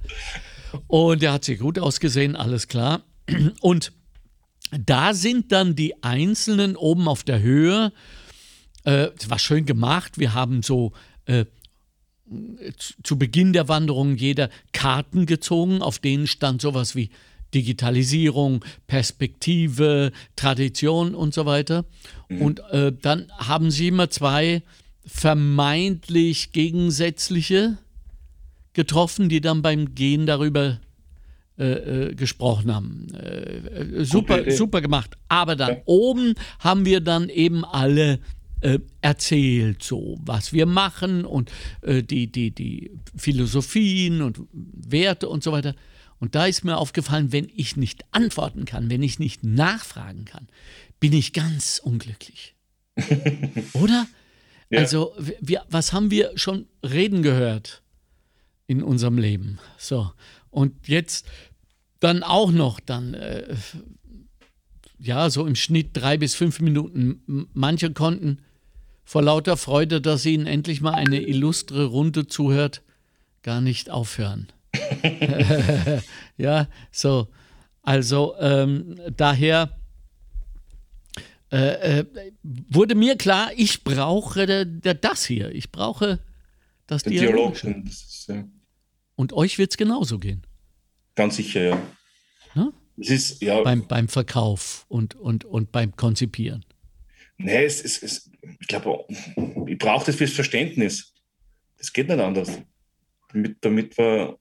Und 0.88 1.22
der 1.22 1.34
hat 1.34 1.44
sich 1.44 1.60
gut 1.60 1.78
ausgesehen, 1.78 2.34
alles 2.34 2.66
klar. 2.66 3.02
Und 3.60 3.92
da 4.72 5.14
sind 5.14 5.52
dann 5.52 5.76
die 5.76 6.02
Einzelnen 6.02 6.74
oben 6.74 7.06
auf 7.06 7.22
der 7.22 7.40
Höhe, 7.40 7.92
äh, 8.82 9.08
war 9.28 9.38
schön 9.38 9.66
gemacht, 9.66 10.18
wir 10.18 10.34
haben 10.34 10.64
so, 10.64 10.92
äh, 11.26 11.44
zu 13.02 13.18
Beginn 13.18 13.52
der 13.52 13.68
Wanderung 13.68 14.16
jeder 14.16 14.48
Karten 14.72 15.26
gezogen, 15.26 15.82
auf 15.82 15.98
denen 15.98 16.26
stand 16.26 16.62
sowas 16.62 16.94
wie 16.94 17.10
Digitalisierung, 17.54 18.64
Perspektive, 18.86 20.12
Tradition 20.36 21.14
und 21.14 21.34
so 21.34 21.46
weiter. 21.46 21.84
Mhm. 22.28 22.42
Und 22.42 22.60
äh, 22.70 22.92
dann 22.92 23.30
haben 23.38 23.70
sie 23.70 23.88
immer 23.88 24.10
zwei 24.10 24.62
vermeintlich 25.04 26.52
gegensätzliche 26.52 27.78
getroffen, 28.72 29.28
die 29.28 29.40
dann 29.40 29.60
beim 29.62 29.94
Gehen 29.94 30.26
darüber 30.26 30.80
äh, 31.58 31.64
äh, 32.08 32.14
gesprochen 32.14 32.74
haben. 32.74 33.08
Äh, 33.14 34.00
äh 34.00 34.04
super, 34.04 34.50
super 34.50 34.80
gemacht. 34.80 35.16
Aber 35.28 35.54
dann 35.54 35.70
ja. 35.70 35.82
oben 35.84 36.34
haben 36.60 36.86
wir 36.86 37.00
dann 37.00 37.28
eben 37.28 37.64
alle 37.64 38.20
äh, 38.62 38.78
erzählt, 39.00 39.82
so 39.82 40.18
was 40.24 40.52
wir 40.52 40.66
machen 40.66 41.24
und 41.24 41.50
äh, 41.82 42.02
die, 42.02 42.30
die, 42.30 42.50
die 42.50 42.90
Philosophien 43.16 44.22
und 44.22 44.40
Werte 44.52 45.28
und 45.28 45.42
so 45.42 45.52
weiter. 45.52 45.74
Und 46.18 46.36
da 46.36 46.46
ist 46.46 46.64
mir 46.64 46.78
aufgefallen, 46.78 47.32
wenn 47.32 47.50
ich 47.54 47.76
nicht 47.76 48.04
antworten 48.12 48.64
kann, 48.64 48.90
wenn 48.90 49.02
ich 49.02 49.18
nicht 49.18 49.42
nachfragen 49.42 50.24
kann, 50.24 50.46
bin 51.00 51.12
ich 51.12 51.32
ganz 51.32 51.80
unglücklich. 51.82 52.54
Oder? 53.72 54.06
Ja. 54.70 54.78
Also, 54.78 55.14
wir, 55.40 55.64
was 55.68 55.92
haben 55.92 56.10
wir 56.12 56.30
schon 56.36 56.66
reden 56.84 57.22
gehört 57.22 57.82
in 58.68 58.82
unserem 58.82 59.18
Leben? 59.18 59.58
So. 59.78 60.12
Und 60.50 60.86
jetzt 60.86 61.26
dann 61.98 62.22
auch 62.22 62.52
noch 62.52 62.78
dann, 62.78 63.14
äh, 63.14 63.56
ja, 64.98 65.28
so 65.28 65.44
im 65.46 65.56
Schnitt 65.56 65.90
drei 65.94 66.16
bis 66.16 66.36
fünf 66.36 66.60
Minuten. 66.60 67.48
Manche 67.52 67.92
konnten 67.92 68.38
vor 69.04 69.22
lauter 69.22 69.56
Freude, 69.56 70.00
dass 70.00 70.24
ihnen 70.24 70.46
endlich 70.46 70.80
mal 70.80 70.94
eine 70.94 71.20
illustre 71.20 71.86
Runde 71.86 72.26
zuhört, 72.26 72.82
gar 73.42 73.60
nicht 73.60 73.90
aufhören. 73.90 74.48
ja, 76.36 76.68
so. 76.90 77.28
Also 77.82 78.36
ähm, 78.38 79.00
daher 79.16 79.76
äh, 81.52 82.00
äh, 82.00 82.32
wurde 82.42 82.94
mir 82.94 83.16
klar, 83.16 83.50
ich 83.56 83.84
brauche 83.84 84.66
das 84.66 85.26
hier. 85.26 85.50
Ich 85.52 85.70
brauche 85.70 86.20
das 86.86 87.02
Dialog. 87.02 87.60
Dialog. 87.60 87.88
Ja. 88.28 88.44
Und 89.16 89.32
euch 89.34 89.58
wird 89.58 89.72
es 89.72 89.76
genauso 89.76 90.18
gehen. 90.18 90.46
Ganz 91.14 91.36
sicher, 91.36 91.62
ja. 91.62 91.82
Ne? 92.54 92.72
Es 92.96 93.10
ist, 93.10 93.42
ja. 93.42 93.62
Beim, 93.62 93.86
beim 93.86 94.08
Verkauf 94.08 94.86
und, 94.88 95.14
und, 95.14 95.44
und 95.44 95.72
beim 95.72 95.94
Konzipieren. 95.94 96.64
Nee, 97.42 97.64
es, 97.64 97.82
es, 97.84 98.02
es, 98.02 98.30
ich 98.60 98.66
glaube, 98.66 99.04
ich 99.66 99.78
brauche 99.78 100.06
das 100.06 100.16
fürs 100.16 100.32
Verständnis. 100.32 101.12
Das 101.78 101.92
geht 101.92 102.08
nicht 102.08 102.20
anders. 102.20 102.60
Damit, 103.32 103.56
damit, 103.60 103.98
wir, 103.98 104.38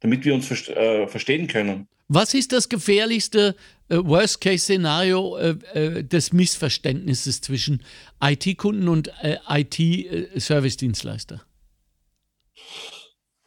damit 0.00 0.24
wir 0.24 0.34
uns 0.34 0.50
äh, 0.68 1.06
verstehen 1.06 1.46
können. 1.46 1.88
Was 2.08 2.34
ist 2.34 2.52
das 2.52 2.68
gefährlichste 2.68 3.54
äh, 3.88 3.96
Worst-Case-Szenario 3.96 5.36
äh, 5.36 5.56
äh 5.74 6.02
des 6.02 6.32
Missverständnisses 6.32 7.40
zwischen 7.40 7.84
IT-Kunden 8.20 8.88
und 8.88 9.12
äh, 9.22 9.36
IT-Service-Dienstleister? 9.48 11.42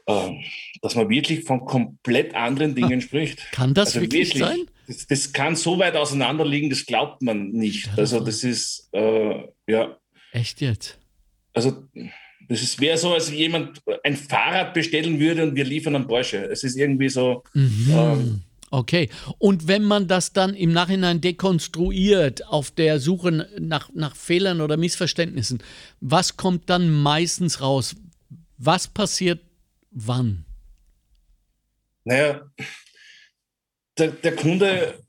Ähm, 0.05 0.43
dass 0.81 0.95
man 0.95 1.09
wirklich 1.09 1.45
von 1.45 1.65
komplett 1.65 2.35
anderen 2.35 2.75
Dingen 2.75 2.99
ah, 2.99 3.01
spricht. 3.01 3.51
Kann 3.51 3.73
das 3.73 3.89
also 3.89 4.01
wirklich, 4.01 4.35
wirklich, 4.35 4.43
sein? 4.43 4.65
Das, 4.93 5.07
das, 5.07 5.33
kann 5.33 5.55
so 5.55 5.79
weit 5.79 5.95
auseinander 5.95 6.45
liegen, 6.45 6.69
das 6.69 6.85
glaubt 6.85 7.21
man 7.21 7.49
nicht. 7.49 7.89
Also 7.97 8.19
das 8.19 8.43
ist, 8.43 8.89
äh, 8.91 9.43
ja. 9.67 9.97
Echt 10.31 10.61
jetzt? 10.61 10.99
Also 11.53 11.83
das 12.49 12.79
wäre 12.79 12.97
so, 12.97 13.13
als 13.13 13.31
jemand 13.31 13.81
ein 14.03 14.15
Fahrrad 14.15 14.73
bestellen 14.73 15.19
würde 15.19 15.43
und 15.43 15.55
wir 15.55 15.63
liefern 15.65 15.95
einen 15.95 16.07
Porsche. 16.07 16.45
Es 16.45 16.63
ist 16.63 16.75
irgendwie 16.75 17.09
so. 17.09 17.43
Mhm. 17.53 17.87
Ähm, 17.89 18.41
okay. 18.71 19.09
Und 19.37 19.67
wenn 19.67 19.83
man 19.83 20.07
das 20.07 20.33
dann 20.33 20.53
im 20.53 20.71
Nachhinein 20.71 21.21
dekonstruiert 21.21 22.45
auf 22.47 22.71
der 22.71 22.99
Suche 22.99 23.47
nach, 23.59 23.89
nach 23.93 24.15
Fehlern 24.15 24.61
oder 24.61 24.77
Missverständnissen, 24.77 25.63
was 26.01 26.37
kommt 26.37 26.69
dann 26.69 26.89
meistens 26.89 27.61
raus? 27.61 27.95
Was 28.57 28.87
passiert 28.87 29.41
wann? 29.91 30.45
Naja, 32.05 32.41
der, 33.97 34.09
der 34.09 34.35
Kunde 34.35 34.99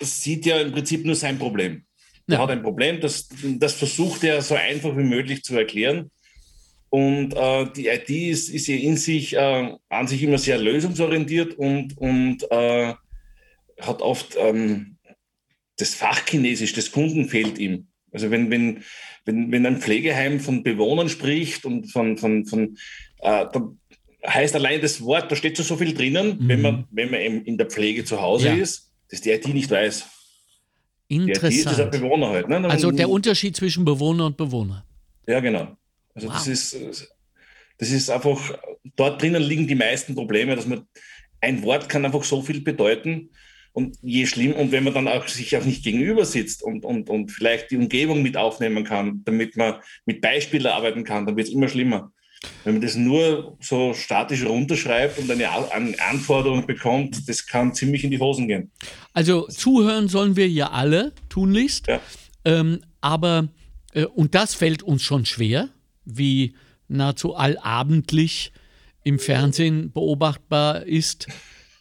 sieht 0.00 0.46
ja 0.46 0.60
im 0.60 0.72
Prinzip 0.72 1.04
nur 1.04 1.14
sein 1.14 1.38
Problem. 1.38 1.84
Er 2.26 2.34
ja. 2.34 2.40
hat 2.40 2.50
ein 2.50 2.62
Problem, 2.62 3.00
das, 3.00 3.28
das 3.42 3.74
versucht 3.74 4.24
er 4.24 4.40
so 4.40 4.54
einfach 4.54 4.96
wie 4.96 5.02
möglich 5.02 5.42
zu 5.42 5.56
erklären. 5.56 6.10
Und 6.88 7.34
äh, 7.34 7.66
die 7.76 7.88
IT 7.88 8.08
ist, 8.08 8.48
ist 8.48 8.68
ja 8.68 8.76
in 8.76 8.96
sich, 8.96 9.34
äh, 9.34 9.72
an 9.88 10.06
sich 10.06 10.22
immer 10.22 10.38
sehr 10.38 10.58
lösungsorientiert 10.58 11.54
und, 11.54 11.98
und 11.98 12.50
äh, 12.50 12.94
hat 13.80 14.00
oft 14.00 14.36
ähm, 14.38 14.96
das 15.76 15.94
Fachchinesisch 15.94 16.72
des 16.72 16.92
Kunden 16.92 17.28
fehlt 17.28 17.58
ihm. 17.58 17.88
Also 18.12 18.30
wenn, 18.30 18.50
wenn, 18.50 18.84
wenn, 19.24 19.50
wenn 19.50 19.66
ein 19.66 19.80
Pflegeheim 19.80 20.38
von 20.38 20.62
Bewohnern 20.62 21.08
spricht 21.08 21.64
und 21.64 21.90
von, 21.90 22.16
von, 22.16 22.46
von 22.46 22.76
äh, 23.18 23.46
dann 23.52 23.80
heißt 24.26 24.54
allein 24.54 24.80
das 24.80 25.02
Wort, 25.02 25.30
da 25.30 25.36
steht 25.36 25.56
so, 25.56 25.62
so 25.62 25.76
viel 25.76 25.94
drinnen, 25.94 26.38
mhm. 26.38 26.48
wenn 26.48 26.62
man, 26.62 26.84
wenn 26.90 27.10
man 27.10 27.20
in 27.20 27.58
der 27.58 27.66
Pflege 27.66 28.04
zu 28.04 28.20
Hause 28.20 28.48
ja. 28.48 28.54
ist, 28.54 28.90
dass 29.10 29.20
die 29.20 29.30
IT 29.30 29.46
nicht 29.48 29.70
weiß. 29.70 30.06
Interessant. 31.08 31.80
Ein 31.80 31.90
Bewohner 31.90 32.30
halt. 32.30 32.48
Ne? 32.48 32.68
Also 32.68 32.90
der 32.90 33.10
Unterschied 33.10 33.56
zwischen 33.56 33.84
Bewohner 33.84 34.26
und 34.26 34.36
Bewohner. 34.36 34.84
Ja, 35.26 35.40
genau. 35.40 35.76
Also 36.14 36.28
wow. 36.28 36.34
das 36.34 36.46
ist, 36.46 37.08
das 37.78 37.90
ist 37.90 38.10
einfach, 38.10 38.58
dort 38.96 39.20
drinnen 39.20 39.42
liegen 39.42 39.66
die 39.66 39.74
meisten 39.74 40.14
Probleme, 40.14 40.56
dass 40.56 40.66
man, 40.66 40.86
ein 41.40 41.62
Wort 41.62 41.88
kann 41.88 42.04
einfach 42.04 42.24
so 42.24 42.42
viel 42.42 42.60
bedeuten. 42.60 43.30
Und 43.72 43.98
je 44.02 44.24
schlimm, 44.26 44.52
und 44.52 44.70
wenn 44.70 44.84
man 44.84 44.94
dann 44.94 45.08
auch 45.08 45.26
sich 45.26 45.56
auch 45.56 45.64
nicht 45.64 45.82
gegenüber 45.82 46.24
sitzt 46.24 46.62
und, 46.62 46.84
und, 46.84 47.10
und 47.10 47.32
vielleicht 47.32 47.72
die 47.72 47.76
Umgebung 47.76 48.22
mit 48.22 48.36
aufnehmen 48.36 48.84
kann, 48.84 49.22
damit 49.24 49.56
man 49.56 49.80
mit 50.06 50.20
Beispielen 50.20 50.68
arbeiten 50.68 51.02
kann, 51.02 51.26
dann 51.26 51.36
wird 51.36 51.48
es 51.48 51.52
immer 51.52 51.68
schlimmer. 51.68 52.12
Wenn 52.64 52.74
man 52.74 52.82
das 52.82 52.94
nur 52.94 53.56
so 53.60 53.94
statisch 53.94 54.44
runterschreibt 54.44 55.18
und 55.18 55.30
eine 55.30 55.48
Anforderung 56.08 56.66
bekommt, 56.66 57.28
das 57.28 57.46
kann 57.46 57.74
ziemlich 57.74 58.04
in 58.04 58.10
die 58.10 58.18
Hosen 58.18 58.48
gehen. 58.48 58.70
Also 59.12 59.46
zuhören 59.48 60.08
sollen 60.08 60.36
wir 60.36 60.48
ja 60.48 60.70
alle 60.70 61.12
tunlichst. 61.28 61.86
Ja. 61.88 62.00
Ähm, 62.44 62.80
aber, 63.00 63.48
äh, 63.92 64.04
und 64.04 64.34
das 64.34 64.54
fällt 64.54 64.82
uns 64.82 65.02
schon 65.02 65.24
schwer, 65.24 65.68
wie 66.04 66.54
nahezu 66.88 67.34
allabendlich 67.34 68.52
im 69.02 69.18
Fernsehen 69.18 69.92
beobachtbar 69.92 70.84
ist 70.84 71.26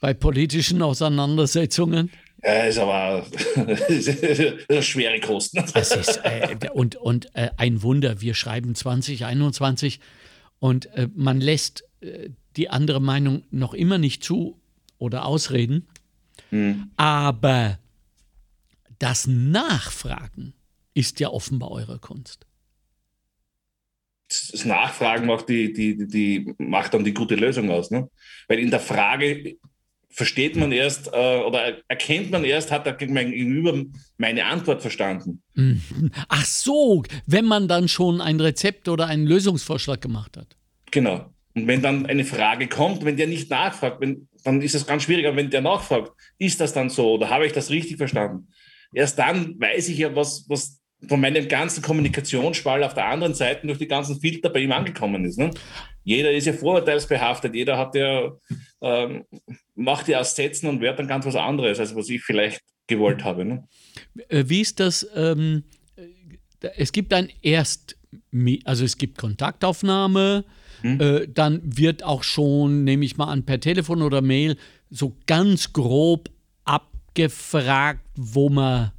bei 0.01 0.13
politischen 0.13 0.81
Auseinandersetzungen. 0.81 2.11
Ja, 2.43 2.63
ist 2.65 2.77
aber 2.77 3.25
schwere 4.81 5.19
Kosten. 5.21 5.63
Das 5.73 5.95
ist, 5.95 6.19
äh, 6.23 6.57
und 6.73 6.97
und 6.97 7.33
äh, 7.35 7.49
ein 7.55 7.81
Wunder, 7.83 8.19
wir 8.19 8.33
schreiben 8.33 8.75
2021 8.75 10.01
und 10.63 10.85
äh, 10.95 11.09
man 11.13 11.41
lässt 11.41 11.83
äh, 11.99 12.29
die 12.55 12.69
andere 12.69 13.01
Meinung 13.01 13.43
noch 13.51 13.73
immer 13.73 13.97
nicht 13.97 14.23
zu 14.23 14.61
oder 14.97 15.25
ausreden. 15.25 15.89
Mhm. 16.51 16.89
Aber 16.95 17.79
das 18.97 19.27
Nachfragen 19.27 20.53
ist 20.93 21.19
ja 21.19 21.27
offenbar 21.31 21.69
eure 21.71 21.99
Kunst. 21.99 22.47
Das 24.29 24.63
Nachfragen 24.63 25.25
macht, 25.25 25.49
die, 25.49 25.73
die, 25.73 26.07
die, 26.07 26.55
macht 26.57 26.93
dann 26.93 27.03
die 27.03 27.13
gute 27.13 27.35
Lösung 27.35 27.69
aus. 27.69 27.91
Ne? 27.91 28.09
Weil 28.47 28.59
in 28.59 28.71
der 28.71 28.79
Frage 28.79 29.57
versteht 30.13 30.55
man 30.55 30.71
erst 30.71 31.07
äh, 31.11 31.39
oder 31.39 31.77
erkennt 31.87 32.31
man 32.31 32.45
erst, 32.45 32.71
hat 32.71 32.85
der 32.85 32.95
mein 33.09 33.31
Gegenüber 33.31 33.83
meine 34.17 34.45
Antwort 34.45 34.81
verstanden. 34.81 35.41
Mhm. 35.55 36.11
Ach 36.29 36.45
so, 36.45 37.03
wenn 37.25 37.45
man 37.45 37.67
dann 37.67 37.87
schon 37.87 38.21
ein 38.21 38.39
Rezept 38.39 38.87
oder 38.87 39.07
einen 39.07 39.25
Lösungsvorschlag 39.25 40.01
gemacht 40.01 40.37
hat. 40.37 40.55
Genau. 40.91 41.33
Und 41.55 41.67
wenn 41.67 41.81
dann 41.81 42.05
eine 42.05 42.25
Frage 42.25 42.67
kommt, 42.67 43.05
wenn 43.05 43.17
der 43.17 43.27
nicht 43.27 43.49
nachfragt, 43.49 44.01
wenn, 44.01 44.27
dann 44.43 44.61
ist 44.61 44.75
es 44.75 44.85
ganz 44.85 45.03
schwierig. 45.03 45.25
Aber 45.25 45.37
wenn 45.37 45.49
der 45.49 45.61
nachfragt, 45.61 46.11
ist 46.37 46.59
das 46.59 46.73
dann 46.73 46.89
so 46.89 47.13
oder 47.13 47.29
habe 47.29 47.45
ich 47.45 47.51
das 47.51 47.69
richtig 47.69 47.97
verstanden? 47.97 48.47
Erst 48.93 49.17
dann 49.17 49.59
weiß 49.59 49.89
ich 49.89 49.97
ja, 49.97 50.15
was, 50.15 50.45
was 50.47 50.79
von 51.07 51.19
meinem 51.19 51.47
ganzen 51.47 51.81
Kommunikationsschwall 51.81 52.83
auf 52.83 52.93
der 52.93 53.07
anderen 53.07 53.33
Seite 53.33 53.67
durch 53.67 53.79
die 53.79 53.87
ganzen 53.87 54.19
Filter 54.21 54.49
bei 54.49 54.59
ihm 54.59 54.71
angekommen 54.71 55.25
ist. 55.25 55.37
Ne? 55.37 55.51
Jeder 56.03 56.31
ist 56.31 56.45
ja 56.45 56.53
vorurteilsbehaftet, 56.53 57.55
jeder 57.55 57.77
hat 57.77 57.95
ja, 57.95 58.31
ähm, 58.81 59.23
macht 59.75 60.07
ja 60.07 60.19
aus 60.19 60.35
Sätzen 60.35 60.67
und 60.67 60.81
Wörtern 60.81 61.07
ganz 61.07 61.25
was 61.25 61.35
anderes, 61.35 61.79
als 61.79 61.95
was 61.95 62.09
ich 62.09 62.21
vielleicht 62.21 62.61
gewollt 62.87 63.23
habe. 63.23 63.45
Ne? 63.45 63.67
Äh, 64.29 64.43
wie 64.47 64.61
ist 64.61 64.79
das? 64.79 65.07
Ähm, 65.15 65.63
es 66.75 66.91
gibt 66.91 67.13
ein 67.13 67.29
Erst, 67.41 67.97
also 68.65 68.85
es 68.85 68.97
gibt 68.97 69.17
Kontaktaufnahme, 69.17 70.45
hm? 70.81 70.99
äh, 70.99 71.27
dann 71.27 71.61
wird 71.63 72.03
auch 72.03 72.23
schon, 72.23 72.83
nehme 72.83 73.05
ich 73.05 73.17
mal 73.17 73.25
an, 73.25 73.45
per 73.45 73.59
Telefon 73.59 74.01
oder 74.01 74.21
Mail 74.21 74.57
so 74.89 75.15
ganz 75.25 75.73
grob 75.73 76.29
abgefragt, 76.65 78.05
wo 78.15 78.49
man 78.49 78.91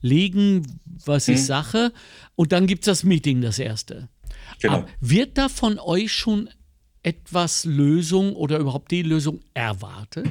liegen, 0.00 0.66
was 1.04 1.26
hm. 1.26 1.34
ist 1.34 1.46
Sache. 1.46 1.92
Und 2.34 2.52
dann 2.52 2.66
gibt 2.66 2.82
es 2.82 2.86
das 2.86 3.04
Meeting, 3.04 3.40
das 3.40 3.58
erste. 3.58 4.08
Genau. 4.60 4.84
wird 5.00 5.38
da 5.38 5.48
von 5.48 5.78
euch 5.78 6.12
schon 6.12 6.50
etwas 7.02 7.64
Lösung 7.64 8.34
oder 8.34 8.58
überhaupt 8.58 8.90
die 8.90 9.02
Lösung 9.02 9.40
erwartet? 9.54 10.28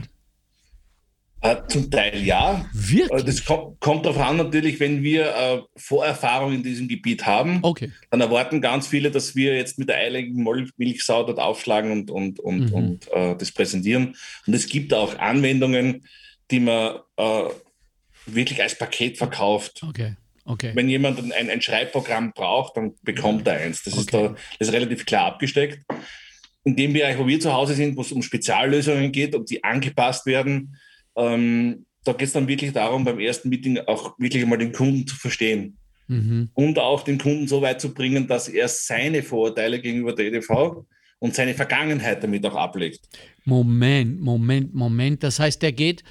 Äh, 1.42 1.56
zum 1.68 1.92
Teil 1.92 2.24
ja. 2.24 2.66
Wirklich? 2.74 3.22
Äh, 3.22 3.24
das 3.24 3.46
kommt, 3.46 3.80
kommt 3.80 4.06
darauf 4.06 4.20
an, 4.20 4.38
natürlich, 4.38 4.80
wenn 4.80 5.04
wir 5.04 5.36
äh, 5.36 5.62
Vorerfahrung 5.76 6.54
in 6.54 6.64
diesem 6.64 6.88
Gebiet 6.88 7.26
haben, 7.26 7.60
okay. 7.62 7.92
dann 8.10 8.22
erwarten 8.22 8.60
ganz 8.60 8.88
viele, 8.88 9.12
dass 9.12 9.36
wir 9.36 9.56
jetzt 9.56 9.78
mit 9.78 9.88
der 9.88 9.98
eiligen 9.98 10.44
Milchsau 10.78 11.24
dort 11.24 11.40
aufschlagen 11.40 11.92
und, 11.92 12.10
und, 12.10 12.40
und, 12.40 12.70
mhm. 12.70 12.74
und 12.74 13.12
äh, 13.12 13.36
das 13.38 13.52
präsentieren. 13.52 14.16
Und 14.48 14.54
es 14.56 14.68
gibt 14.68 14.94
auch 14.94 15.18
Anwendungen, 15.20 16.08
die 16.50 16.60
man 16.60 16.98
äh, 17.18 17.44
wirklich 18.26 18.62
als 18.62 18.78
Paket 18.78 19.18
verkauft. 19.18 19.84
Okay. 19.88 20.16
Okay. 20.48 20.72
Wenn 20.74 20.88
jemand 20.88 21.20
ein, 21.20 21.50
ein 21.50 21.62
Schreibprogramm 21.62 22.32
braucht, 22.34 22.78
dann 22.78 22.94
bekommt 23.04 23.46
er 23.48 23.60
eins. 23.60 23.84
Das, 23.84 23.94
okay. 23.94 24.02
ist, 24.02 24.14
da, 24.14 24.36
das 24.60 24.70
ist 24.70 24.74
relativ 24.74 25.06
klar 25.06 25.26
abgesteckt. 25.26 25.82
In 26.64 26.76
dem 26.76 26.94
Bereich, 26.94 27.18
wo 27.18 27.28
wir 27.28 27.40
zu 27.40 27.54
Hause 27.54 27.76
sind, 27.76 27.98
wo 27.98 28.02
es 28.02 28.14
um 28.14 28.22
Speziallösungen 28.22 29.12
geht 29.12 29.36
und 29.36 29.50
die 29.50 29.64
angepasst 29.64 30.26
werden, 30.26 30.78
ähm, 31.18 31.86
da 32.06 32.14
geht 32.14 32.28
es 32.28 32.34
dann 32.34 32.48
wirklich 32.48 32.72
darum, 32.72 33.04
beim 33.04 33.20
ersten 33.20 33.50
Meeting 33.50 33.80
auch 33.80 34.18
wirklich 34.18 34.42
einmal 34.42 34.58
den 34.58 34.72
Kunden 34.72 35.06
zu 35.06 35.18
verstehen. 35.18 35.78
Mhm. 36.08 36.50
Und 36.54 36.80
auch 36.80 37.04
den 37.04 37.18
Kunden 37.18 37.50
so 37.50 37.62
weit 37.62 37.82
zu 37.82 37.94
bringen, 37.94 38.28
dass 38.28 38.48
er 38.48 38.70
seine 38.70 39.24
Vorurteile 39.24 39.82
gegenüber 39.82 40.16
der 40.16 40.28
EDV 40.28 40.86
und 41.20 41.36
seine 41.36 41.56
Vergangenheit 41.56 42.24
damit 42.24 42.46
auch 42.46 42.56
ablegt. 42.56 43.02
Moment, 43.44 44.22
Moment, 44.22 44.74
Moment. 44.74 45.24
Das 45.24 45.40
heißt, 45.42 45.62
der 45.62 45.74
geht 45.74 46.04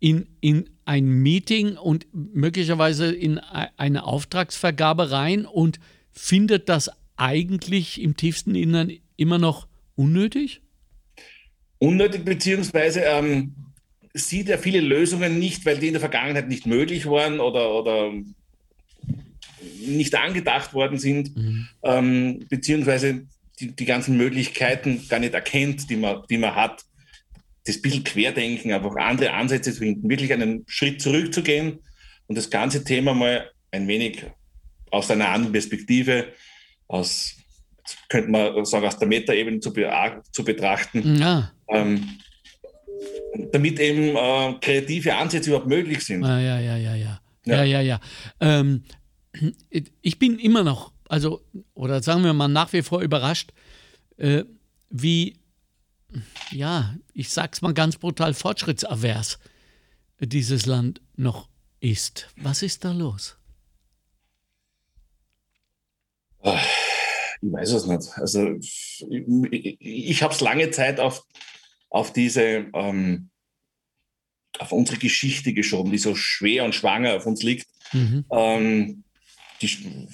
in, 0.00 0.26
in 0.40 0.70
ein 0.84 1.06
Meeting 1.06 1.76
und 1.76 2.06
möglicherweise 2.12 3.12
in 3.12 3.38
eine 3.38 4.04
Auftragsvergabe 4.04 5.10
rein 5.10 5.44
und 5.44 5.80
findet 6.12 6.68
das 6.68 6.90
eigentlich 7.16 8.00
im 8.00 8.16
tiefsten 8.16 8.54
Innern 8.54 8.92
immer 9.16 9.38
noch 9.38 9.66
unnötig? 9.96 10.62
Unnötig, 11.78 12.24
beziehungsweise 12.24 13.00
ähm, 13.00 13.54
sieht 14.14 14.48
er 14.48 14.58
viele 14.58 14.80
Lösungen 14.80 15.38
nicht, 15.38 15.66
weil 15.66 15.78
die 15.78 15.88
in 15.88 15.94
der 15.94 16.00
Vergangenheit 16.00 16.48
nicht 16.48 16.66
möglich 16.66 17.06
waren 17.06 17.40
oder, 17.40 17.74
oder 17.74 18.12
nicht 19.80 20.14
angedacht 20.14 20.74
worden 20.74 20.98
sind, 20.98 21.36
mhm. 21.36 21.68
ähm, 21.82 22.46
beziehungsweise 22.48 23.26
die, 23.60 23.74
die 23.74 23.84
ganzen 23.84 24.16
Möglichkeiten 24.16 25.06
gar 25.08 25.18
nicht 25.18 25.34
erkennt, 25.34 25.90
die 25.90 25.96
man, 25.96 26.22
die 26.30 26.38
man 26.38 26.54
hat. 26.54 26.84
Das 27.68 27.82
bisschen 27.82 28.02
Querdenken, 28.02 28.72
einfach 28.72 28.96
andere 28.96 29.32
Ansätze 29.32 29.72
zu 29.72 29.80
finden, 29.80 30.08
wirklich 30.08 30.32
einen 30.32 30.64
Schritt 30.66 31.02
zurückzugehen 31.02 31.78
und 32.26 32.38
das 32.38 32.48
ganze 32.48 32.82
Thema 32.82 33.12
mal 33.12 33.50
ein 33.70 33.86
wenig 33.86 34.24
aus 34.90 35.10
einer 35.10 35.28
anderen 35.28 35.52
Perspektive, 35.52 36.28
aus, 36.86 37.36
könnte 38.08 38.30
man 38.30 38.64
sagen, 38.64 38.86
aus 38.86 38.98
der 38.98 39.08
Metaebene 39.08 39.60
zu, 39.60 39.72
be 39.72 39.90
zu 40.32 40.44
betrachten. 40.44 41.16
Ja. 41.16 41.52
Ähm, 41.68 42.18
damit 43.52 43.78
eben 43.78 44.16
äh, 44.16 44.54
kreative 44.60 45.14
Ansätze 45.14 45.50
überhaupt 45.50 45.68
möglich 45.68 46.02
sind. 46.04 46.24
Ah, 46.24 46.40
ja, 46.40 46.58
ja, 46.58 46.76
ja, 46.76 46.94
ja. 46.94 47.20
Ja, 47.44 47.64
ja, 47.64 47.80
ja. 47.80 47.80
ja. 47.80 48.00
Ähm, 48.40 48.82
ich 50.00 50.18
bin 50.18 50.38
immer 50.38 50.64
noch, 50.64 50.92
also, 51.08 51.42
oder 51.74 52.02
sagen 52.02 52.24
wir 52.24 52.32
mal 52.32 52.48
nach 52.48 52.72
wie 52.72 52.82
vor 52.82 53.02
überrascht, 53.02 53.52
äh, 54.16 54.44
wie, 54.90 55.36
ja, 56.50 56.94
ich 57.12 57.30
sag's 57.30 57.60
mal 57.62 57.74
ganz 57.74 57.96
brutal, 57.96 58.34
fortschrittsavers 58.34 59.38
dieses 60.20 60.66
Land 60.66 61.00
noch 61.16 61.48
ist. 61.80 62.28
Was 62.36 62.62
ist 62.62 62.84
da 62.84 62.92
los? 62.92 63.36
Ich 66.42 67.52
weiß 67.52 67.72
es 67.72 67.86
nicht. 67.86 68.08
Also 68.14 68.52
ich, 68.54 69.06
ich 69.80 70.22
habe 70.22 70.34
es 70.34 70.40
lange 70.40 70.70
Zeit 70.70 70.98
auf 70.98 71.24
auf 71.90 72.12
diese, 72.12 72.66
ähm, 72.74 73.30
auf 74.58 74.72
unsere 74.72 74.98
Geschichte 74.98 75.52
geschoben, 75.52 75.92
die 75.92 75.98
so 75.98 76.14
schwer 76.14 76.64
und 76.64 76.74
schwanger 76.74 77.16
auf 77.16 77.26
uns 77.26 77.42
liegt. 77.42 77.66
Mhm. 77.92 78.24
Ähm, 78.30 79.04
die, 79.62 80.08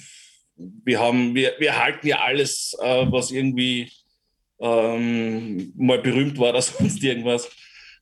wir, 0.55 0.99
haben, 0.99 1.35
wir, 1.35 1.53
wir 1.59 1.77
halten 1.77 2.07
ja 2.07 2.19
alles, 2.19 2.75
äh, 2.81 3.05
was 3.11 3.31
irgendwie 3.31 3.91
ähm, 4.59 5.73
mal 5.75 5.99
berühmt 5.99 6.37
war 6.37 6.49
oder 6.49 6.61
sonst 6.61 7.03
irgendwas. 7.03 7.49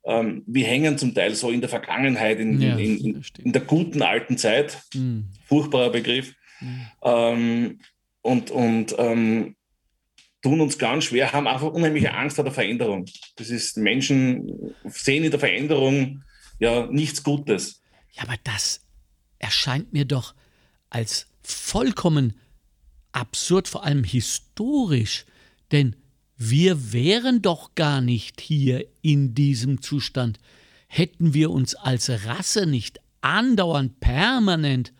Ähm, 0.06 0.44
wir 0.46 0.66
hängen 0.66 0.98
zum 0.98 1.13
Teil 1.13 1.34
so 1.36 1.50
in 1.50 1.62
der 1.62 1.70
Vergangenheit, 1.70 2.39
in, 2.39 2.62
ja, 2.62 2.76
in, 2.76 2.98
in, 2.98 3.24
in 3.39 3.54
der 3.54 3.62
guten 3.62 4.02
alten 4.02 4.38
Zeit. 4.38 4.82
Mhm. 4.94 5.30
Furchtbarer 5.46 5.92
Begriff. 5.92 6.34
Mhm. 7.02 7.80
und 8.22 8.52
und 8.52 8.96
ähm, 8.98 9.56
tun 10.44 10.62
uns 10.62 10.78
ganz 10.78 11.06
schwer, 11.06 11.32
haben 11.34 11.48
einfach 11.48 11.72
unheimliche 11.72 12.13
Angst 12.13 12.36
vor 12.36 12.44
der 12.44 12.54
Veränderung. 12.54 13.06
Das 13.38 13.50
ist, 13.50 13.78
Menschen 13.78 14.76
sehen 14.86 15.24
in 15.24 15.32
der 15.32 15.39
Veränderung 15.39 16.24
ja 16.60 16.86
nichts 16.88 17.24
Gutes. 17.24 17.82
Ja, 18.12 18.24
aber 18.24 18.36
das 18.44 18.82
erscheint 19.39 19.94
mir 19.94 20.06
doch 20.06 20.36
als 20.89 21.28
vollkommen 21.42 22.39
absurd, 23.13 23.68
vor 23.68 23.84
allem 23.84 24.04
historisch. 24.04 25.26
Denn 25.72 25.96
wir 26.49 26.93
wären 26.93 27.41
doch 27.41 27.75
gar 27.75 28.01
nicht 28.01 28.41
hier 28.41 28.86
in 29.01 29.34
diesem 29.34 29.82
Zustand, 29.82 30.39
hätten 30.88 31.34
wir 31.34 31.51
uns 31.51 31.75
als 31.75 32.10
Rasse 32.25 32.65
nicht 32.65 32.99
andauernd 33.21 33.99
permanent 33.99 34.93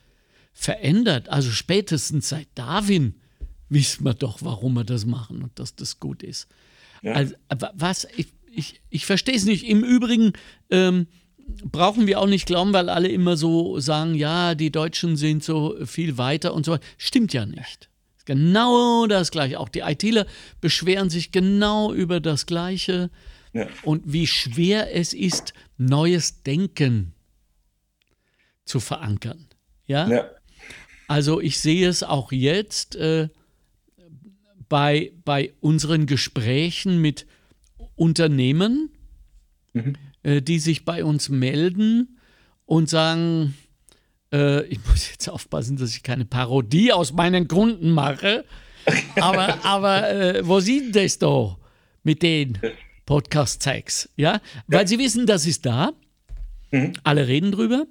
verändert. 0.54 1.30
Also 1.30 1.52
spätestens 1.52 2.30
seit 2.30 2.48
Darwin 2.56 3.16
wissen 3.70 4.06
wir 4.06 4.14
doch, 4.14 4.40
warum 4.42 4.74
wir 4.74 4.84
das 4.84 5.06
machen 5.06 5.44
und 5.44 5.58
dass 5.60 5.76
das 5.76 6.00
gut 6.00 6.24
ist. 6.24 6.48
Ja. 7.02 7.14
Also, 7.14 7.36
was, 7.74 8.08
ich, 8.16 8.28
ich, 8.52 8.82
ich 8.90 9.06
verstehe 9.06 9.36
es 9.36 9.46
nicht. 9.46 9.68
Im 9.68 9.84
Übrigen 9.84 10.34
ähm, 10.70 11.08
brauchen 11.66 12.08
wir 12.08 12.20
auch 12.20 12.28
nicht 12.28 12.46
glauben, 12.46 12.74
weil 12.74 12.90
alle 12.90 13.10
immer 13.10 13.36
so 13.36 13.80
sagen, 13.80 14.16
ja, 14.16 14.56
die 14.56 14.72
Deutschen 14.72 15.18
sind 15.18 15.44
so 15.44 15.76
viel 15.86 16.18
weiter 16.18 16.54
und 16.54 16.66
so. 16.66 16.78
Stimmt 16.98 17.34
ja 17.34 17.46
nicht. 17.46 17.90
Genau 18.26 19.08
das 19.08 19.32
Gleiche. 19.32 19.60
Auch 19.60 19.70
die 19.70 19.80
ITler 19.80 20.26
beschweren 20.62 21.10
sich 21.10 21.32
genau 21.32 21.94
über 21.94 22.20
das 22.20 22.46
Gleiche. 22.46 23.10
Ja. 23.54 23.68
Und 23.84 24.02
wie 24.06 24.28
schwer 24.28 24.96
es 24.96 25.14
ist, 25.14 25.54
neues 25.78 26.44
Denken 26.44 27.14
zu 28.66 28.80
verankern. 28.80 29.48
Ja? 29.86 30.08
ja. 30.10 30.30
Also 31.08 31.42
ich 31.42 31.60
sehe 31.60 31.88
es 31.88 32.04
auch 32.04 32.32
jetzt. 32.32 32.96
Äh, 32.96 33.30
bei, 34.74 35.12
bei 35.24 35.54
unseren 35.60 36.08
Gesprächen 36.08 37.00
mit 37.00 37.28
Unternehmen, 37.94 38.90
mhm. 39.74 39.94
äh, 40.24 40.42
die 40.42 40.58
sich 40.58 40.84
bei 40.84 41.04
uns 41.06 41.30
melden 41.30 42.18
und 42.66 42.90
sagen, 42.90 43.54
äh, 44.34 44.66
ich 44.66 44.80
muss 44.88 45.10
jetzt 45.10 45.30
aufpassen, 45.30 45.78
dass 45.78 45.96
ich 45.96 46.04
keine 46.04 46.26
Parodie 46.26 46.92
aus 46.92 47.14
meinen 47.14 47.48
Kunden 47.48 47.92
mache, 47.92 48.44
aber, 49.16 49.64
aber 49.66 50.10
äh, 50.10 50.46
wo 50.48 50.60
sind 50.60 50.96
das 50.96 51.20
doch 51.20 51.60
mit 52.04 52.22
den 52.24 52.58
Podcast-Tags? 53.06 54.10
Ja? 54.18 54.42
Weil 54.68 54.82
ja. 54.82 54.88
sie 54.88 55.00
wissen, 55.00 55.26
das 55.26 55.46
ist 55.46 55.66
da. 55.66 55.94
Mhm. 56.72 56.94
Alle 57.04 57.28
reden 57.28 57.52
drüber. 57.52 57.86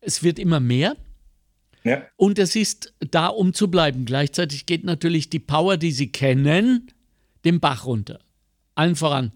Es 0.00 0.22
wird 0.22 0.38
immer 0.38 0.60
mehr. 0.60 0.96
Ja. 1.84 2.02
Und 2.16 2.38
es 2.38 2.54
ist 2.54 2.94
da, 3.00 3.26
um 3.26 3.54
zu 3.54 3.68
bleiben. 3.68 4.04
Gleichzeitig 4.04 4.66
geht 4.66 4.84
natürlich 4.84 5.30
die 5.30 5.40
Power, 5.40 5.76
die 5.76 5.90
Sie 5.90 6.12
kennen, 6.12 6.92
den 7.44 7.58
Bach 7.58 7.86
runter. 7.86 8.20
Allen 8.74 8.94
voran 8.94 9.32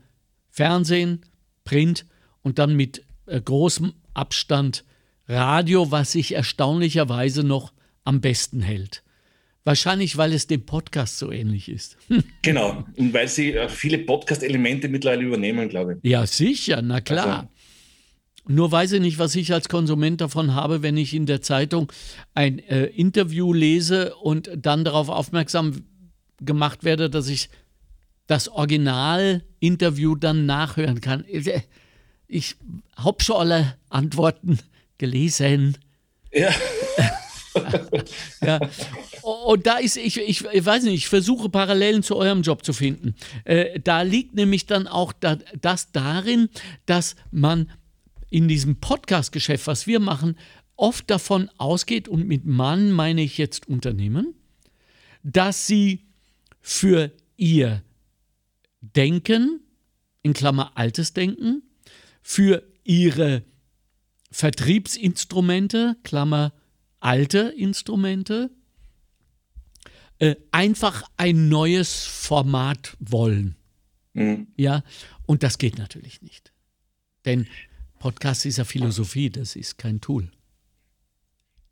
Fernsehen, 0.51 1.23
Print 1.65 2.07
und 2.43 2.59
dann 2.59 2.77
mit 2.77 3.05
äh, 3.27 3.41
großem 3.41 3.93
Abstand 4.15 4.85
Radio, 5.29 5.91
was 5.91 6.13
sich 6.13 6.35
erstaunlicherweise 6.35 7.43
noch 7.43 7.73
am 8.05 8.21
besten 8.21 8.61
hält. 8.61 9.03
Wahrscheinlich, 9.65 10.17
weil 10.17 10.33
es 10.33 10.47
dem 10.47 10.65
Podcast 10.65 11.19
so 11.19 11.33
ähnlich 11.33 11.69
ist. 11.69 11.97
genau, 12.43 12.85
und 12.97 13.13
weil 13.13 13.27
sie 13.27 13.53
äh, 13.53 13.69
viele 13.69 13.99
Podcast-Elemente 13.99 14.89
mittlerweile 14.89 15.25
übernehmen, 15.25 15.69
glaube 15.69 15.95
ich. 15.95 16.09
Ja, 16.09 16.25
sicher, 16.25 16.83
na 16.83 17.01
klar. 17.01 17.27
Also, 17.27 17.49
nur 18.49 18.71
weiß 18.71 18.93
ich 18.93 19.01
nicht, 19.01 19.19
was 19.19 19.35
ich 19.35 19.53
als 19.53 19.69
Konsument 19.69 20.21
davon 20.21 20.55
habe, 20.55 20.83
wenn 20.83 20.97
ich 20.97 21.15
in 21.15 21.27
der 21.27 21.43
Zeitung 21.43 21.91
ein 22.33 22.61
äh, 22.61 22.85
Interview 22.85 23.53
lese 23.53 24.15
und 24.15 24.49
dann 24.57 24.85
darauf 24.85 25.09
aufmerksam 25.09 25.83
gemacht 26.41 26.85
werde, 26.85 27.11
dass 27.11 27.29
ich 27.29 27.49
das 28.29 28.49
Original-Interview 28.49 30.15
dann 30.15 30.47
nachhören 30.47 31.01
kann. 31.01 31.25
Ich 32.29 32.57
habe 32.97 33.25
schon 33.25 33.37
alle 33.37 33.75
Antworten 33.89 34.61
gelesen. 34.99 35.79
Ja. 36.33 36.51
ja. 38.43 38.61
Und 39.23 39.67
da 39.67 39.79
ist, 39.79 39.97
ich, 39.97 40.19
ich, 40.19 40.45
ich 40.45 40.65
weiß 40.65 40.85
nicht, 40.85 40.95
ich 40.95 41.09
versuche 41.09 41.49
Parallelen 41.49 42.03
zu 42.03 42.17
eurem 42.17 42.43
Job 42.43 42.65
zu 42.65 42.73
finden. 42.73 43.15
Äh, 43.45 43.81
da 43.81 44.03
liegt 44.03 44.35
nämlich 44.35 44.67
dann 44.67 44.87
auch 44.87 45.13
da, 45.13 45.39
das 45.61 45.93
darin, 45.93 46.49
dass 46.87 47.17
man 47.31 47.71
in 48.31 48.49
diesem 48.49 48.77
Podcast-Geschäft, 48.77 49.67
was 49.67 49.87
wir 49.87 50.01
machen, 50.01 50.37
oft 50.77 51.11
davon 51.11 51.51
ausgeht, 51.59 52.09
und 52.09 52.27
mit 52.27 52.45
Mann 52.45 52.93
meine 52.93 53.23
ich 53.23 53.39
jetzt 53.39 53.69
Unternehmen, 53.69 54.35
dass 55.23 55.67
sie 55.67 56.05
für 56.61 57.13
ihr 57.37 57.83
Denken, 58.81 59.61
in 60.23 60.35
Klammer 60.35 60.73
altes 60.77 61.13
Denken, 61.13 61.63
für 62.23 62.63
ihre 62.85 63.43
Vertriebsinstrumente, 64.37 65.97
Klammer 66.05 66.53
alte 67.01 67.55
Instrumente, 67.57 68.51
äh, 70.19 70.35
einfach 70.51 71.05
ein 71.17 71.49
neues 71.49 72.05
Format 72.05 72.99
wollen. 73.01 73.57
Mhm. 74.13 74.49
Ja, 74.55 74.83
und 75.25 75.43
das 75.43 75.57
geht 75.57 75.79
natürlich 75.79 76.21
nicht. 76.21 76.53
Denn 77.25 77.47
Podcast 77.99 78.45
ist 78.45 78.59
ja 78.59 78.65
Philosophie, 78.65 79.31
das 79.31 79.57
ist 79.57 79.79
kein 79.79 80.03
Tool. 80.03 80.31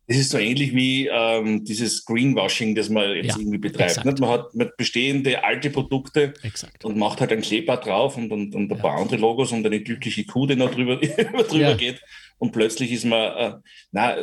Das 0.06 0.16
ist 0.16 0.30
so 0.30 0.38
ähnlich 0.38 0.74
wie 0.74 1.08
ähm, 1.08 1.66
dieses 1.66 2.06
Greenwashing, 2.06 2.74
das 2.74 2.88
man 2.88 3.10
jetzt 3.14 3.26
ja, 3.26 3.36
irgendwie 3.38 3.58
betreibt. 3.58 4.02
Man 4.06 4.30
hat 4.30 4.52
bestehende 4.78 5.44
alte 5.44 5.68
Produkte 5.68 6.32
exakt. 6.42 6.82
und 6.82 6.96
macht 6.96 7.20
halt 7.20 7.32
ein 7.32 7.42
Kleeblatt 7.42 7.84
drauf 7.84 8.16
und, 8.16 8.32
und, 8.32 8.54
und 8.54 8.70
ein 8.72 8.76
ja. 8.76 8.82
paar 8.82 8.98
andere 8.98 9.16
Logos 9.16 9.52
und 9.52 9.66
eine 9.66 9.80
glückliche 9.80 10.24
Kuh, 10.24 10.46
die 10.46 10.56
noch 10.56 10.74
drüber, 10.74 10.96
drüber 11.48 11.56
ja. 11.58 11.74
geht. 11.74 12.00
Und 12.38 12.52
plötzlich 12.52 12.92
ist 12.92 13.04
man, 13.04 13.36
äh, 13.36 13.54
na, 13.92 14.16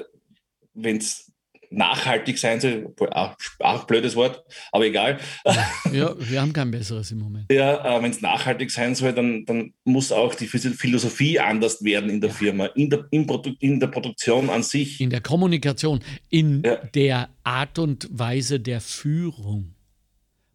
wenn 0.74 0.97
es 0.97 1.32
nachhaltig 1.71 2.38
sein 2.38 2.60
soll, 2.60 2.93
auch, 3.12 3.36
auch 3.60 3.86
blödes 3.86 4.15
Wort, 4.15 4.43
aber 4.71 4.86
egal. 4.86 5.19
Ja, 5.91 6.15
wir 6.17 6.41
haben 6.41 6.54
kein 6.54 6.71
besseres 6.71 7.12
im 7.12 7.19
Moment. 7.19 7.52
Ja, 7.52 7.97
äh, 7.97 8.02
wenn 8.02 8.12
es 8.12 8.21
nachhaltig 8.21 8.71
sein 8.71 8.95
soll, 8.95 9.13
dann, 9.13 9.45
dann 9.45 9.74
muss 9.84 10.12
auch 10.12 10.36
die 10.36 10.47
Philosophie 10.47 11.39
anders 11.39 11.84
werden 11.84 12.10
in 12.10 12.21
der 12.21 12.30
ja. 12.30 12.36
Firma, 12.36 12.65
in 12.67 12.89
der, 12.89 13.08
in, 13.12 13.28
Produ 13.28 13.52
in 13.60 13.80
der 13.80 13.88
Produktion 13.88 14.50
an 14.50 14.63
sich. 14.63 15.02
In 15.02 15.10
der 15.10 15.21
Kommunikation, 15.21 16.02
in 16.30 16.63
ja. 16.63 16.76
der 16.76 17.30
Art 17.43 17.80
und 17.80 18.08
Weise 18.12 18.60
der 18.60 18.80
Führung. 18.80 19.74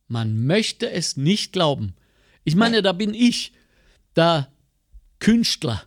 Man 0.09 0.47
möchte 0.47 0.91
es 0.91 1.17
nicht 1.17 1.53
glauben. 1.53 1.95
Ich 2.45 2.55
meine, 2.55 2.81
da 2.81 2.93
bin 2.93 3.13
ich, 3.13 3.53
der 4.15 4.49
Künstler, 5.19 5.83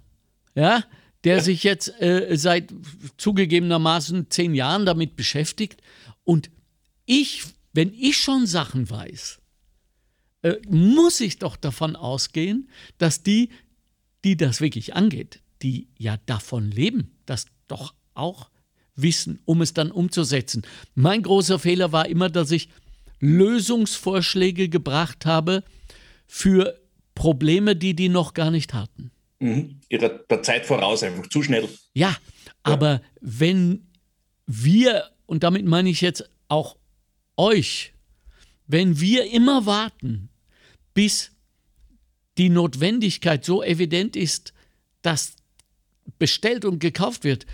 ja, 0.53 0.83
der 1.23 1.37
ja. 1.37 1.43
sich 1.43 1.63
jetzt 1.63 1.89
äh, 2.01 2.35
seit 2.37 2.73
zugegebenermaßen 3.17 4.29
zehn 4.29 4.53
Jahren 4.55 4.85
damit 4.85 5.15
beschäftigt. 5.15 5.81
Und 6.23 6.49
ich, 7.05 7.43
wenn 7.73 7.93
ich 7.93 8.17
schon 8.17 8.45
Sachen 8.45 8.89
weiß, 8.89 9.39
äh, 10.41 10.55
muss 10.69 11.19
ich 11.19 11.39
doch 11.39 11.57
davon 11.57 11.95
ausgehen, 11.95 12.69
dass 12.97 13.23
die, 13.23 13.49
die 14.23 14.37
das 14.37 14.61
wirklich 14.61 14.95
angeht, 14.95 15.41
die 15.61 15.89
ja 15.97 16.17
davon 16.25 16.71
leben, 16.71 17.11
das 17.25 17.47
doch 17.67 17.93
auch 18.13 18.49
wissen, 18.95 19.39
um 19.45 19.61
es 19.61 19.73
dann 19.73 19.91
umzusetzen. 19.91 20.63
Mein 20.95 21.23
großer 21.23 21.59
Fehler 21.59 21.91
war 21.91 22.07
immer, 22.07 22.29
dass 22.29 22.51
ich 22.51 22.69
Lösungsvorschläge 23.19 24.69
gebracht 24.69 25.25
habe 25.25 25.63
für 26.27 26.79
Probleme, 27.15 27.75
die 27.75 27.95
die 27.95 28.09
noch 28.09 28.33
gar 28.33 28.51
nicht 28.51 28.73
hatten. 28.73 29.11
Mhm. 29.39 29.79
Ihrer 29.89 30.09
der 30.09 30.43
Zeit 30.43 30.65
voraus, 30.65 31.03
einfach 31.03 31.27
zu 31.27 31.41
schnell. 31.41 31.67
Ja, 31.93 32.15
aber 32.63 32.93
ja. 32.93 33.01
wenn 33.21 33.87
wir, 34.45 35.09
und 35.25 35.43
damit 35.43 35.65
meine 35.65 35.89
ich 35.89 36.01
jetzt 36.01 36.29
auch 36.47 36.77
euch, 37.37 37.93
wenn 38.67 38.99
wir 38.99 39.31
immer 39.31 39.65
warten, 39.65 40.29
bis 40.93 41.31
die 42.37 42.49
Notwendigkeit 42.49 43.43
so 43.45 43.63
evident 43.63 44.15
ist, 44.15 44.53
dass 45.01 45.35
bestellt 46.17 46.65
und 46.65 46.79
gekauft 46.79 47.23
wird, 47.23 47.45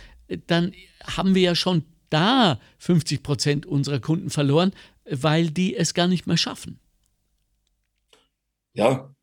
dann 0.48 0.74
haben 1.04 1.36
wir 1.36 1.42
ja 1.42 1.56
schon 1.56 1.84
da 2.10 2.60
50 2.80 3.22
Prozent 3.24 3.66
unserer 3.66 4.00
Kunden 4.00 4.30
verloren, 4.30 4.74
weil 5.10 5.52
die 5.52 5.76
es 5.76 5.94
gar 5.94 6.08
nicht 6.08 6.28
mehr 6.28 6.38
schaffen. 6.38 6.80
Ja, 8.74 9.15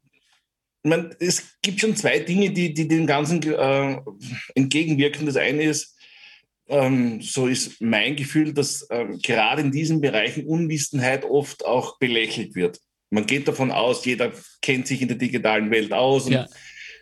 meine, 0.85 1.11
es 1.21 1.57
gibt 1.63 1.81
schon 1.81 1.97
zwei 1.97 2.19
Dinge, 2.19 2.51
die, 2.51 2.75
die 2.75 2.89
dem 2.89 3.07
Ganzen 3.07 3.43
äh, 3.43 4.01
entgegenwirken. 4.55 5.27
Das 5.27 5.37
eine 5.37 5.63
ist, 5.63 5.97
ähm, 6.69 7.21
so 7.21 7.47
ist 7.47 7.81
mein 7.81 8.17
Gefühl, 8.17 8.53
dass 8.53 8.87
ähm, 8.91 9.19
gerade 9.23 9.63
in 9.63 9.71
diesen 9.71 10.01
Bereichen 10.01 10.47
Unwissenheit 10.47 11.25
oft 11.25 11.65
auch 11.65 11.99
belächelt 11.99 12.55
wird. 12.55 12.81
Man 13.11 13.27
geht 13.27 13.47
davon 13.47 13.71
aus, 13.71 14.05
jeder 14.05 14.33
kennt 14.61 14.87
sich 14.87 15.03
in 15.03 15.09
der 15.09 15.19
digitalen 15.19 15.71
Welt 15.71 15.93
aus 15.93 16.27
und 16.27 16.33
ja. 16.33 16.47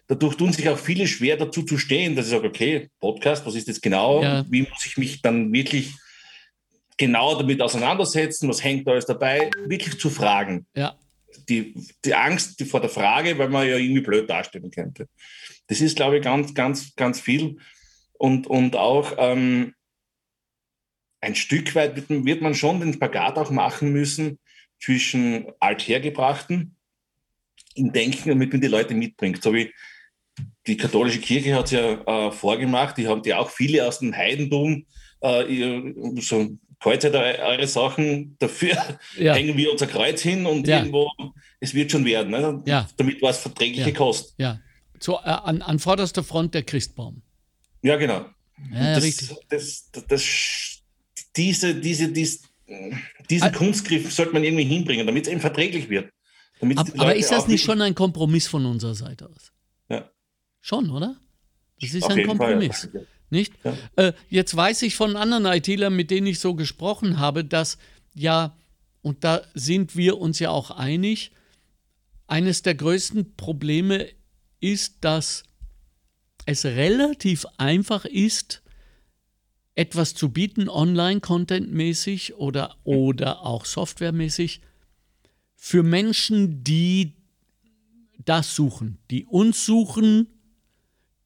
dadurch 0.08 0.34
tun 0.34 0.52
sich 0.52 0.68
auch 0.68 0.78
viele 0.78 1.06
schwer 1.06 1.36
dazu 1.36 1.62
zu 1.62 1.78
stehen, 1.78 2.16
dass 2.16 2.26
ich 2.26 2.32
sage, 2.32 2.48
okay, 2.48 2.88
Podcast, 2.98 3.46
was 3.46 3.54
ist 3.54 3.68
das 3.68 3.80
genau? 3.80 4.22
Ja. 4.22 4.44
Wie 4.50 4.62
muss 4.62 4.84
ich 4.86 4.96
mich 4.96 5.22
dann 5.22 5.52
wirklich 5.52 5.92
genau 6.96 7.36
damit 7.36 7.62
auseinandersetzen? 7.62 8.48
Was 8.48 8.64
hängt 8.64 8.88
da 8.88 8.92
alles 8.92 9.06
dabei? 9.06 9.50
Wirklich 9.66 9.98
zu 10.00 10.10
fragen. 10.10 10.66
Ja 10.74 10.98
die, 11.48 11.74
die 12.04 12.14
Angst 12.14 12.62
vor 12.64 12.80
der 12.80 12.90
Frage, 12.90 13.38
weil 13.38 13.48
man 13.48 13.66
ja 13.66 13.76
irgendwie 13.76 14.00
blöd 14.00 14.28
darstellen 14.28 14.70
könnte. 14.70 15.08
Das 15.66 15.80
ist, 15.80 15.96
glaube 15.96 16.18
ich, 16.18 16.24
ganz, 16.24 16.54
ganz, 16.54 16.94
ganz 16.96 17.20
viel. 17.20 17.58
Und, 18.12 18.46
und 18.46 18.76
auch 18.76 19.14
ähm, 19.18 19.74
ein 21.20 21.34
Stück 21.34 21.74
weit 21.74 22.10
wird, 22.10 22.40
man 22.40 22.54
schon 22.54 22.80
den 22.80 22.92
Spagat 22.92 23.38
auch 23.38 23.50
machen 23.50 23.92
müssen 23.92 24.38
zwischen 24.82 25.46
althergebrachten 25.60 26.76
im 27.74 27.92
Denken, 27.92 28.30
damit 28.30 28.52
man 28.52 28.60
die 28.60 28.68
Leute 28.68 28.94
mitbringt. 28.94 29.42
So 29.42 29.54
wie 29.54 29.72
die 30.66 30.76
katholische 30.76 31.20
Kirche 31.20 31.54
hat 31.54 31.66
es 31.66 31.72
ja 31.72 32.28
äh, 32.28 32.32
vorgemacht, 32.32 32.96
die 32.96 33.06
haben 33.06 33.22
ja 33.24 33.38
auch 33.38 33.50
viele 33.50 33.86
aus 33.86 34.00
dem 34.00 34.16
Heidentum 34.16 34.86
äh, 35.20 35.92
so 36.20 36.56
kreuzt 36.80 37.04
eure 37.04 37.66
Sachen, 37.66 38.36
dafür 38.38 38.76
ja. 39.18 39.34
hängen 39.34 39.56
wir 39.56 39.70
unser 39.70 39.86
Kreuz 39.86 40.22
hin 40.22 40.46
und 40.46 40.66
ja. 40.66 40.78
irgendwo, 40.78 41.10
es 41.60 41.74
wird 41.74 41.92
schon 41.92 42.04
werden. 42.04 42.30
Ne? 42.30 42.62
Ja. 42.66 42.88
Damit 42.96 43.22
war 43.22 43.30
es 43.30 43.38
verträgliche 43.38 43.90
ja. 43.90 43.96
Kost. 43.96 44.34
Ja, 44.38 44.58
so, 44.98 45.16
äh, 45.18 45.28
an, 45.28 45.62
an 45.62 45.78
vorderster 45.78 46.24
Front 46.24 46.54
der 46.54 46.62
Christbaum. 46.62 47.22
Ja, 47.82 47.96
genau. 47.96 48.26
Ja, 48.72 48.94
das, 48.94 49.04
richtig. 49.04 49.28
Das, 49.48 49.90
das, 49.92 50.06
das, 50.06 50.82
diese, 51.36 51.74
diese, 51.74 52.08
dies, 52.08 52.42
diesen 53.28 53.48
also, 53.48 53.58
Kunstgriff 53.58 54.12
sollte 54.12 54.32
man 54.32 54.44
irgendwie 54.44 54.64
hinbringen, 54.64 55.06
damit 55.06 55.26
es 55.26 55.32
eben 55.32 55.40
verträglich 55.40 55.88
wird. 55.88 56.12
Ab, 56.76 56.88
aber 56.98 57.16
ist 57.16 57.30
das 57.30 57.48
nicht 57.48 57.64
schon 57.64 57.80
ein 57.80 57.94
Kompromiss 57.94 58.46
von 58.46 58.66
unserer 58.66 58.94
Seite 58.94 59.30
aus? 59.30 59.50
Ja. 59.88 60.10
Schon, 60.60 60.90
oder? 60.90 61.16
Das 61.80 61.94
ist 61.94 62.04
Auf 62.04 62.10
ein 62.10 62.26
Kompromiss. 62.26 62.88
Fall, 62.92 63.06
nicht? 63.30 63.54
Ja. 63.64 63.76
Äh, 63.96 64.12
jetzt 64.28 64.54
weiß 64.54 64.82
ich 64.82 64.96
von 64.96 65.16
anderen 65.16 65.46
IT-Lern, 65.46 65.94
mit 65.94 66.10
denen 66.10 66.26
ich 66.26 66.38
so 66.40 66.54
gesprochen 66.54 67.18
habe, 67.18 67.44
dass 67.44 67.78
ja, 68.14 68.56
und 69.02 69.24
da 69.24 69.42
sind 69.54 69.96
wir 69.96 70.18
uns 70.18 70.38
ja 70.38 70.50
auch 70.50 70.70
einig, 70.70 71.32
eines 72.26 72.62
der 72.62 72.74
größten 72.74 73.36
Probleme 73.36 74.06
ist, 74.60 74.98
dass 75.00 75.44
es 76.46 76.64
relativ 76.64 77.46
einfach 77.56 78.04
ist, 78.04 78.62
etwas 79.74 80.14
zu 80.14 80.30
bieten, 80.30 80.68
online-content-mäßig 80.68 82.34
oder, 82.34 82.76
oder 82.84 83.42
auch 83.44 83.64
softwaremäßig, 83.64 84.60
für 85.56 85.82
Menschen, 85.82 86.64
die 86.64 87.14
das 88.24 88.54
suchen, 88.54 88.98
die 89.10 89.24
uns 89.24 89.64
suchen, 89.64 90.26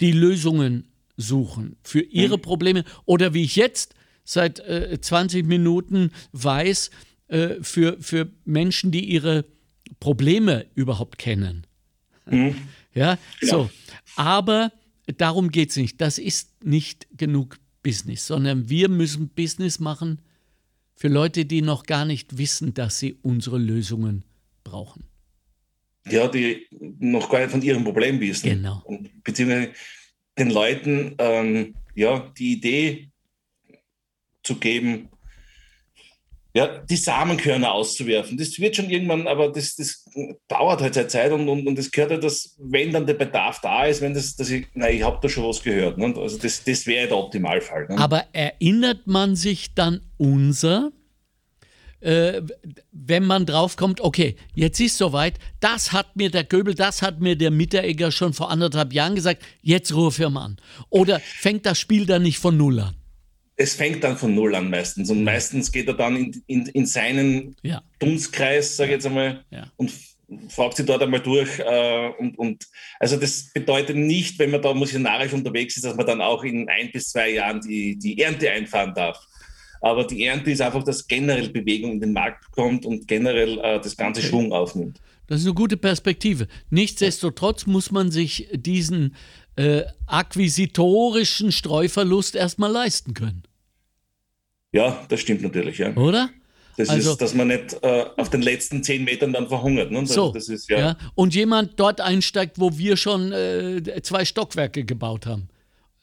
die 0.00 0.12
Lösungen 0.12 0.92
suchen 1.16 1.76
für 1.82 2.00
ihre 2.00 2.36
mhm. 2.36 2.42
Probleme 2.42 2.84
oder 3.04 3.34
wie 3.34 3.44
ich 3.44 3.56
jetzt 3.56 3.94
seit 4.24 4.60
äh, 4.60 4.98
20 5.00 5.46
Minuten 5.46 6.10
weiß, 6.32 6.90
äh, 7.28 7.62
für, 7.62 7.96
für 8.00 8.30
Menschen, 8.44 8.90
die 8.90 9.04
ihre 9.04 9.44
Probleme 10.00 10.66
überhaupt 10.74 11.18
kennen. 11.18 11.66
Mhm. 12.26 12.56
Ja, 12.94 13.18
genau. 13.40 13.64
so. 13.64 13.70
Aber 14.16 14.72
darum 15.16 15.50
geht 15.50 15.70
es 15.70 15.76
nicht. 15.76 16.00
Das 16.00 16.18
ist 16.18 16.64
nicht 16.64 17.06
genug 17.16 17.58
Business, 17.82 18.26
sondern 18.26 18.68
wir 18.68 18.88
müssen 18.88 19.28
Business 19.28 19.78
machen 19.78 20.20
für 20.94 21.08
Leute, 21.08 21.44
die 21.44 21.60
noch 21.60 21.84
gar 21.84 22.04
nicht 22.04 22.38
wissen, 22.38 22.72
dass 22.74 22.98
sie 22.98 23.16
unsere 23.22 23.58
Lösungen 23.58 24.24
brauchen. 24.62 25.04
Ja, 26.08 26.28
die 26.28 26.66
noch 26.98 27.30
gar 27.30 27.40
nicht 27.40 27.50
von 27.50 27.62
ihrem 27.62 27.84
Problem 27.84 28.20
wissen. 28.20 28.48
Genau. 28.48 28.82
Und, 28.84 29.24
beziehungsweise 29.24 29.72
den 30.38 30.50
Leuten 30.50 31.14
ähm, 31.18 31.74
ja, 31.94 32.32
die 32.36 32.52
Idee 32.52 33.10
zu 34.42 34.56
geben, 34.56 35.08
ja, 36.56 36.78
die 36.78 36.96
Samenkörner 36.96 37.72
auszuwerfen. 37.72 38.38
Das 38.38 38.58
wird 38.60 38.76
schon 38.76 38.88
irgendwann, 38.88 39.26
aber 39.26 39.50
das, 39.50 39.74
das 39.74 40.04
dauert 40.46 40.80
halt 40.82 40.94
seine 40.94 41.08
Zeit 41.08 41.32
und, 41.32 41.48
und, 41.48 41.66
und 41.66 41.92
gehört 41.92 42.12
halt, 42.12 42.22
dass, 42.22 42.54
wenn 42.58 42.92
dann 42.92 43.06
der 43.06 43.14
Bedarf 43.14 43.60
da 43.60 43.86
ist, 43.86 44.00
wenn 44.00 44.14
das, 44.14 44.36
dass 44.36 44.50
ich, 44.50 44.66
na, 44.74 44.88
ich 44.88 45.02
habe 45.02 45.18
da 45.20 45.28
schon 45.28 45.48
was 45.48 45.62
gehört. 45.62 45.98
Ne? 45.98 46.14
Also 46.16 46.38
das, 46.38 46.62
das 46.62 46.86
wäre 46.86 47.08
der 47.08 47.16
Optimalfall. 47.16 47.88
Ne? 47.88 47.98
Aber 47.98 48.24
erinnert 48.32 49.06
man 49.06 49.34
sich 49.34 49.74
dann 49.74 50.00
unser, 50.16 50.92
äh, 52.04 52.42
wenn 52.92 53.24
man 53.24 53.46
draufkommt, 53.46 54.00
okay, 54.00 54.36
jetzt 54.54 54.78
ist 54.80 54.98
soweit, 54.98 55.38
das 55.60 55.92
hat 55.92 56.16
mir 56.16 56.30
der 56.30 56.44
Göbel, 56.44 56.74
das 56.74 57.02
hat 57.02 57.20
mir 57.20 57.36
der 57.36 57.50
Mitteregger 57.50 58.12
schon 58.12 58.34
vor 58.34 58.50
anderthalb 58.50 58.92
Jahren 58.92 59.14
gesagt, 59.14 59.42
jetzt 59.62 59.94
rufe 59.94 60.22
ich 60.22 60.28
an. 60.28 60.56
Oder 60.90 61.20
fängt 61.20 61.64
das 61.66 61.78
Spiel 61.78 62.06
dann 62.06 62.22
nicht 62.22 62.38
von 62.38 62.56
Null 62.56 62.80
an? 62.80 62.94
Es 63.56 63.74
fängt 63.74 64.04
dann 64.04 64.18
von 64.18 64.34
Null 64.34 64.54
an 64.54 64.68
meistens. 64.68 65.10
Und 65.10 65.24
meistens 65.24 65.72
geht 65.72 65.88
er 65.88 65.94
dann 65.94 66.16
in, 66.16 66.42
in, 66.46 66.66
in 66.66 66.86
seinen 66.86 67.56
ja. 67.62 67.82
Dunstkreis, 68.00 68.76
sage 68.76 68.90
ich 68.90 68.94
jetzt 68.96 69.06
einmal, 69.06 69.44
ja. 69.50 69.70
und 69.76 69.92
fragt 70.48 70.76
sie 70.76 70.84
dort 70.84 71.02
einmal 71.02 71.20
durch. 71.20 71.58
Äh, 71.58 72.08
und, 72.18 72.38
und 72.38 72.66
also 72.98 73.16
das 73.16 73.50
bedeutet 73.52 73.96
nicht, 73.96 74.38
wenn 74.38 74.50
man 74.50 74.60
da 74.60 74.74
missionarisch 74.74 75.32
unterwegs 75.32 75.76
ist, 75.76 75.84
dass 75.84 75.96
man 75.96 76.06
dann 76.06 76.20
auch 76.20 76.44
in 76.44 76.68
ein 76.68 76.90
bis 76.92 77.10
zwei 77.10 77.30
Jahren 77.30 77.60
die, 77.60 77.98
die 77.98 78.20
Ernte 78.20 78.50
einfahren 78.50 78.92
darf. 78.94 79.18
Aber 79.84 80.04
die 80.06 80.24
Ernte 80.24 80.50
ist 80.50 80.62
einfach, 80.62 80.82
dass 80.82 81.06
generell 81.06 81.50
Bewegung 81.50 81.92
in 81.92 82.00
den 82.00 82.14
Markt 82.14 82.50
kommt 82.52 82.86
und 82.86 83.06
generell 83.06 83.58
äh, 83.58 83.78
das 83.78 83.94
ganze 83.94 84.22
okay. 84.22 84.30
Schwung 84.30 84.50
aufnimmt. 84.50 84.98
Das 85.26 85.40
ist 85.40 85.46
eine 85.46 85.54
gute 85.54 85.76
Perspektive. 85.76 86.48
Nichtsdestotrotz 86.70 87.66
muss 87.66 87.90
man 87.90 88.10
sich 88.10 88.48
diesen 88.50 89.14
äh, 89.56 89.82
akquisitorischen 90.06 91.52
Streuverlust 91.52 92.34
erstmal 92.34 92.72
leisten 92.72 93.12
können. 93.12 93.42
Ja, 94.72 95.04
das 95.10 95.20
stimmt 95.20 95.42
natürlich, 95.42 95.76
ja. 95.76 95.94
Oder? 95.96 96.30
Das 96.78 96.88
also, 96.88 97.10
ist, 97.12 97.20
dass 97.20 97.34
man 97.34 97.48
nicht 97.48 97.76
äh, 97.82 98.06
auf 98.16 98.30
den 98.30 98.40
letzten 98.40 98.82
zehn 98.82 99.04
Metern 99.04 99.34
dann 99.34 99.48
verhungert. 99.48 99.90
Ne? 99.90 100.00
Das, 100.00 100.14
so, 100.14 100.32
das 100.32 100.48
ist, 100.48 100.70
ja. 100.70 100.78
ja. 100.78 100.96
Und 101.14 101.34
jemand 101.34 101.78
dort 101.78 102.00
einsteigt, 102.00 102.58
wo 102.58 102.78
wir 102.78 102.96
schon 102.96 103.32
äh, 103.32 103.82
zwei 104.02 104.24
Stockwerke 104.24 104.86
gebaut 104.86 105.26
haben. 105.26 105.50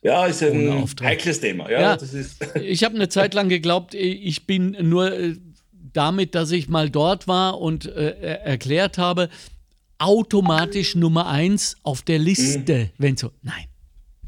Ja, 0.03 0.25
ist 0.25 0.41
ein 0.41 0.85
heikles 1.01 1.39
Thema. 1.39 1.69
Ja, 1.69 1.95
ja 1.95 1.97
ich 2.61 2.83
habe 2.83 2.95
eine 2.95 3.09
Zeit 3.09 3.33
lang 3.33 3.49
geglaubt, 3.49 3.93
ich 3.93 4.47
bin 4.47 4.75
nur 4.81 5.11
äh, 5.11 5.35
damit, 5.93 6.35
dass 6.35 6.51
ich 6.51 6.69
mal 6.69 6.89
dort 6.89 7.27
war 7.27 7.59
und 7.59 7.85
äh, 7.85 8.11
erklärt 8.43 8.97
habe, 8.97 9.29
automatisch 9.99 10.95
Nummer 10.95 11.27
eins 11.27 11.77
auf 11.83 12.01
der 12.01 12.17
Liste, 12.17 12.85
mhm. 12.85 12.89
wenn 12.97 13.17
so. 13.17 13.31
Nein. 13.43 13.65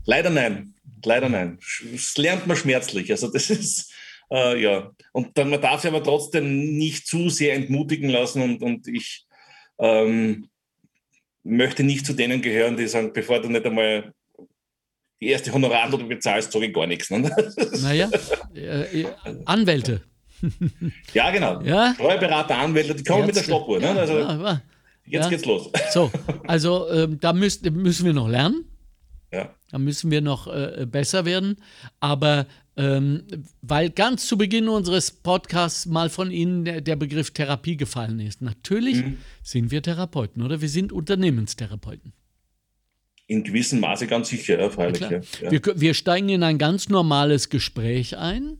Leider 0.06 0.30
nein. 0.30 0.76
Leider 1.04 1.30
nein. 1.30 1.58
Das 1.92 2.16
lernt 2.18 2.46
man 2.46 2.56
schmerzlich. 2.56 3.10
Also 3.12 3.32
das 3.32 3.50
ist, 3.50 3.92
äh, 4.32 4.62
ja. 4.62 4.92
Und 5.12 5.38
dann, 5.38 5.50
man 5.50 5.62
darf 5.62 5.82
sich 5.82 5.90
aber 5.90 6.04
trotzdem 6.04 6.78
nicht 6.78 7.08
zu 7.08 7.30
sehr 7.30 7.56
entmutigen 7.56 8.10
lassen 8.10 8.42
und, 8.42 8.62
und 8.62 8.88
ich 8.88 9.26
ähm, 9.80 10.50
möchte 11.44 11.84
nicht 11.84 12.06
zu 12.06 12.14
denen 12.14 12.42
gehören, 12.42 12.78
die 12.78 12.88
sagen, 12.88 13.12
bevor 13.12 13.42
du 13.42 13.50
nicht 13.50 13.66
einmal 13.66 14.14
die 15.24 15.30
erste 15.30 15.54
Honorarnote 15.54 16.04
bezahlst, 16.04 16.52
sage 16.52 16.68
ich 16.68 16.74
gar 16.74 16.88
nichts. 16.88 17.10
Ne? 17.10 17.32
Naja, 17.82 18.10
äh, 18.56 19.02
äh, 19.02 19.08
Anwälte. 19.46 20.02
ja, 21.14 21.32
genau. 21.32 21.62
Ja? 21.62 21.94
Steuerberater, 21.96 22.58
Anwälte, 22.58 22.96
die 22.96 23.04
kommen 23.04 23.22
Ärzte. 23.22 23.28
mit 23.28 23.36
der 23.38 23.44
Stoppuhr. 23.44 23.80
Ne? 23.80 23.90
Also, 23.90 24.20
ja, 24.20 24.62
jetzt 25.06 25.24
ja. 25.24 25.30
geht's 25.30 25.46
los. 25.46 25.70
So, 25.92 26.12
also 26.48 26.90
ähm, 26.92 27.20
da 27.20 27.34
müsst, 27.34 27.70
müssen 27.70 28.06
wir 28.06 28.14
noch 28.14 28.28
lernen. 28.28 28.66
Ja. 29.32 29.50
Da 29.72 29.80
müssen 29.80 30.12
wir 30.12 30.22
noch 30.22 30.48
äh, 30.48 30.86
besser 30.86 31.26
werden. 31.26 31.58
Aber 32.00 32.46
ähm, 32.76 33.24
weil 33.62 33.90
ganz 33.90 34.28
zu 34.28 34.38
Beginn 34.38 34.68
unseres 34.68 35.12
Podcasts 35.12 35.86
mal 35.86 36.10
von 36.10 36.32
Ihnen 36.32 36.66
der, 36.66 36.82
der 36.82 36.96
Begriff 36.96 37.32
Therapie 37.32 37.78
gefallen 37.78 38.20
ist. 38.20 38.42
Natürlich 38.42 38.98
mhm. 38.98 39.18
sind 39.42 39.72
wir 39.72 39.82
Therapeuten, 39.82 40.44
oder? 40.44 40.62
Wir 40.62 40.70
sind 40.70 40.92
Unternehmenstherapeuten. 40.92 42.14
In 43.28 43.44
gewissem 43.44 43.80
Maße 43.80 44.08
ganz 44.08 44.30
sicher, 44.30 44.60
ja, 44.60 44.70
freilich. 44.70 45.02
Ja, 45.02 45.22
ja. 45.42 45.52
Wir, 45.52 45.62
wir, 45.76 45.94
steigen 45.94 46.30
in 46.30 46.44
ein 46.44 46.58
ganz 46.58 46.90
normales 46.90 47.50
Gespräch 47.50 48.18
ein 48.18 48.58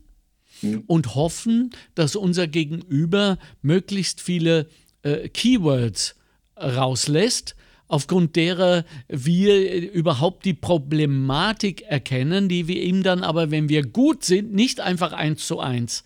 mhm. 0.62 0.84
und 0.86 1.14
hoffen, 1.14 1.70
dass 1.94 2.16
unser 2.16 2.46
Gegenüber 2.46 3.38
möglichst 3.62 4.20
viele 4.20 4.68
äh, 5.02 5.28
Keywords 5.28 6.16
rauslässt, 6.56 7.56
aufgrund 7.88 8.36
derer 8.36 8.84
wir 9.08 9.92
überhaupt 9.92 10.44
die 10.44 10.54
Problematik 10.54 11.82
erkennen, 11.82 12.48
die 12.48 12.66
wir 12.66 12.82
ihm 12.82 13.02
dann 13.02 13.22
aber, 13.22 13.50
wenn 13.50 13.68
wir 13.68 13.82
gut 13.82 14.24
sind, 14.24 14.54
nicht 14.54 14.80
einfach 14.80 15.12
eins 15.12 15.46
zu 15.46 15.60
eins 15.60 16.04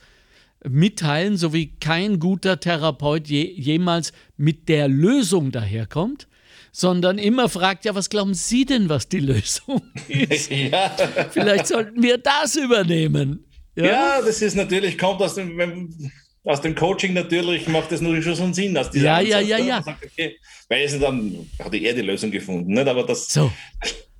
mitteilen, 0.68 1.36
so 1.36 1.52
wie 1.52 1.68
kein 1.78 2.18
guter 2.18 2.60
Therapeut 2.60 3.28
je, 3.28 3.44
jemals 3.44 4.12
mit 4.36 4.68
der 4.68 4.88
Lösung 4.88 5.52
daherkommt, 5.52 6.27
sondern 6.72 7.18
immer 7.18 7.48
fragt, 7.48 7.84
ja, 7.84 7.94
was 7.94 8.10
glauben 8.10 8.34
Sie 8.34 8.64
denn, 8.64 8.88
was 8.88 9.08
die 9.08 9.20
Lösung 9.20 9.82
ist? 10.08 10.50
ja. 10.50 10.96
Vielleicht 11.30 11.66
sollten 11.66 12.02
wir 12.02 12.18
das 12.18 12.56
übernehmen. 12.56 13.44
Ja, 13.76 13.84
ja 13.84 14.22
das 14.24 14.42
ist 14.42 14.56
natürlich, 14.56 14.98
kommt 14.98 15.20
aus 15.20 15.34
dem, 15.34 16.12
aus 16.44 16.60
dem 16.60 16.74
Coaching 16.74 17.12
natürlich 17.12 17.68
macht 17.68 17.92
das 17.92 18.00
natürlich 18.00 18.24
schon 18.24 18.34
so 18.34 18.44
einen 18.44 18.54
Sinn 18.54 18.76
aus 18.76 18.90
dieser 18.90 19.04
Ja, 19.04 19.16
Ansatz, 19.16 19.48
ja, 19.48 19.58
ja, 19.58 19.64
ja. 19.64 19.82
Sagt, 19.82 20.04
okay, 20.04 20.36
weil 20.68 20.84
es 20.84 20.98
dann 20.98 21.46
hat 21.58 21.74
er 21.74 21.94
die 21.94 22.02
Lösung 22.02 22.30
gefunden, 22.30 22.72
nicht? 22.72 22.88
aber 22.88 23.04
das 23.04 23.26
so. 23.26 23.50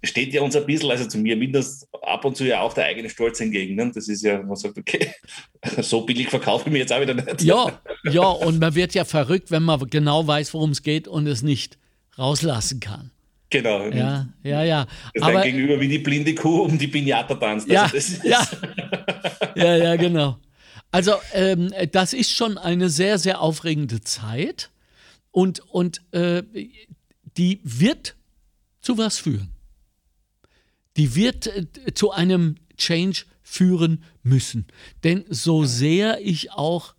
steht 0.02 0.32
ja 0.32 0.42
uns 0.42 0.54
ein 0.54 0.66
bisschen, 0.66 0.90
also 0.90 1.06
zu 1.06 1.18
mir 1.18 1.36
mindestens 1.36 1.88
ab 2.02 2.24
und 2.24 2.36
zu 2.36 2.44
ja 2.44 2.60
auch 2.60 2.72
der 2.72 2.84
eigene 2.84 3.08
Stolz 3.08 3.40
entgegen. 3.40 3.76
Ne? 3.76 3.90
Das 3.94 4.08
ist 4.08 4.22
ja, 4.22 4.42
man 4.42 4.56
sagt, 4.56 4.78
okay, 4.78 5.12
so 5.80 6.02
billig 6.02 6.28
verkaufe 6.28 6.66
ich 6.66 6.72
mir 6.72 6.78
jetzt 6.80 6.92
auch 6.92 7.00
wieder 7.00 7.14
nicht. 7.14 7.42
Ja, 7.42 7.80
ja, 8.04 8.28
und 8.28 8.60
man 8.60 8.74
wird 8.74 8.94
ja 8.94 9.04
verrückt, 9.04 9.50
wenn 9.50 9.62
man 9.62 9.80
genau 9.88 10.26
weiß, 10.26 10.54
worum 10.54 10.70
es 10.70 10.82
geht 10.82 11.08
und 11.08 11.26
es 11.26 11.42
nicht 11.42 11.78
rauslassen 12.18 12.80
kann. 12.80 13.10
Genau. 13.50 13.88
Ja, 13.88 14.28
ja, 14.42 14.62
ja. 14.62 14.86
Das 15.14 15.22
Aber, 15.22 15.42
gegenüber 15.42 15.80
wie 15.80 15.88
die 15.88 15.98
blinde 15.98 16.34
Kuh 16.34 16.62
um 16.62 16.76
die 16.76 16.88
Pinata 16.88 17.34
tanzt. 17.34 17.68
Ja, 17.68 17.84
also 17.84 18.28
ja. 18.28 18.46
ja, 19.56 19.76
ja, 19.76 19.96
genau. 19.96 20.38
Also 20.90 21.14
ähm, 21.32 21.72
das 21.92 22.12
ist 22.12 22.30
schon 22.32 22.58
eine 22.58 22.88
sehr, 22.90 23.18
sehr 23.18 23.40
aufregende 23.40 24.00
Zeit 24.00 24.70
und, 25.30 25.60
und 25.60 26.02
äh, 26.12 26.42
die 27.36 27.60
wird 27.62 28.16
zu 28.80 28.98
was 28.98 29.18
führen. 29.18 29.50
Die 30.96 31.14
wird 31.14 31.46
äh, 31.46 31.94
zu 31.94 32.10
einem 32.10 32.56
Change 32.76 33.24
führen 33.42 34.04
müssen. 34.22 34.66
Denn 35.04 35.24
so 35.28 35.64
sehr 35.64 36.20
ich 36.20 36.52
auch 36.52 36.94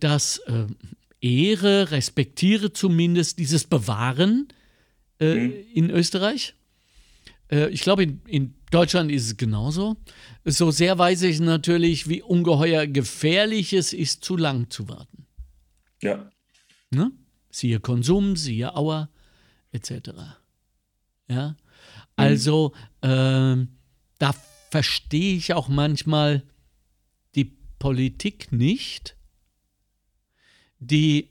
das 0.00 0.38
äh, 0.38 0.66
ehre, 1.22 1.90
respektiere 1.90 2.72
zumindest 2.72 3.38
dieses 3.38 3.64
Bewahren 3.64 4.48
äh, 5.20 5.34
mhm. 5.34 5.54
in 5.72 5.90
Österreich, 5.90 6.54
äh, 7.50 7.68
ich 7.68 7.82
glaube, 7.82 8.02
in, 8.02 8.20
in 8.26 8.54
Deutschland 8.70 9.12
ist 9.12 9.26
es 9.26 9.36
genauso. 9.36 9.96
So 10.44 10.70
sehr 10.70 10.98
weiß 10.98 11.22
ich 11.22 11.38
natürlich, 11.40 12.08
wie 12.08 12.22
ungeheuer 12.22 12.86
gefährlich 12.86 13.72
es 13.72 13.92
ist, 13.92 14.24
zu 14.24 14.36
lang 14.36 14.70
zu 14.70 14.88
warten. 14.88 15.26
Ja. 16.02 16.28
Ne? 16.90 17.12
Siehe 17.50 17.78
Konsum, 17.80 18.34
siehe 18.36 18.74
Auer, 18.74 19.10
etc. 19.70 20.10
Ja. 21.28 21.48
Mhm. 21.50 21.56
Also, 22.16 22.72
äh, 23.02 23.56
da 24.18 24.34
verstehe 24.70 25.36
ich 25.36 25.52
auch 25.52 25.68
manchmal 25.68 26.42
die 27.34 27.56
Politik 27.78 28.52
nicht, 28.52 29.16
die, 30.86 31.28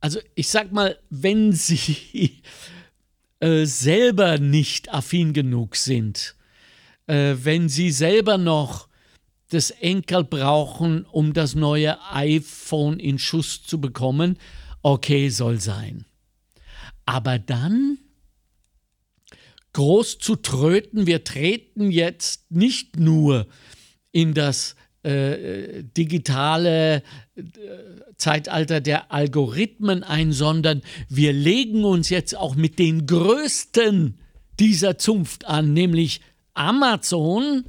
also 0.00 0.18
ich 0.34 0.48
sag 0.48 0.72
mal, 0.72 0.98
wenn 1.10 1.52
sie 1.52 2.42
äh, 3.40 3.64
selber 3.64 4.38
nicht 4.38 4.92
affin 4.92 5.32
genug 5.32 5.76
sind, 5.76 6.34
äh, 7.06 7.34
wenn 7.42 7.68
sie 7.68 7.90
selber 7.90 8.38
noch 8.38 8.88
das 9.50 9.70
Enkel 9.70 10.24
brauchen, 10.24 11.04
um 11.04 11.32
das 11.32 11.54
neue 11.54 11.98
iPhone 12.10 12.98
in 12.98 13.18
Schuss 13.18 13.62
zu 13.62 13.80
bekommen, 13.80 14.38
okay, 14.82 15.28
soll 15.28 15.60
sein. 15.60 16.06
Aber 17.04 17.38
dann 17.38 17.98
groß 19.74 20.18
zu 20.18 20.36
tröten, 20.36 21.06
wir 21.06 21.24
treten 21.24 21.90
jetzt 21.90 22.50
nicht 22.50 22.96
nur 22.96 23.46
in 24.10 24.34
das 24.34 24.76
äh, 25.02 25.82
digitale 25.82 27.02
äh, 27.36 27.42
Zeitalter 28.16 28.80
der 28.80 29.12
Algorithmen 29.12 30.04
ein, 30.04 30.32
sondern 30.32 30.82
wir 31.08 31.32
legen 31.32 31.84
uns 31.84 32.08
jetzt 32.08 32.36
auch 32.36 32.54
mit 32.54 32.78
den 32.78 33.06
größten 33.06 34.18
dieser 34.60 34.98
Zunft 34.98 35.46
an, 35.46 35.72
nämlich 35.72 36.20
Amazon. 36.54 37.64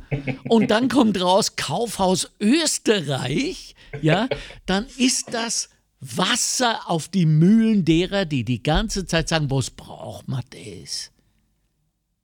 Und 0.47 0.69
dann 0.69 0.89
kommt 0.89 1.19
raus 1.21 1.55
Kaufhaus 1.55 2.31
Österreich, 2.39 3.75
ja, 4.01 4.27
dann 4.65 4.85
ist 4.97 5.33
das 5.33 5.69
Wasser 5.99 6.89
auf 6.89 7.07
die 7.07 7.25
Mühlen 7.25 7.85
derer, 7.85 8.25
die 8.25 8.43
die 8.43 8.61
ganze 8.61 9.05
Zeit 9.05 9.29
sagen, 9.29 9.49
was 9.49 9.69
braucht 9.69 10.27
man 10.27 10.43
das? 10.49 11.11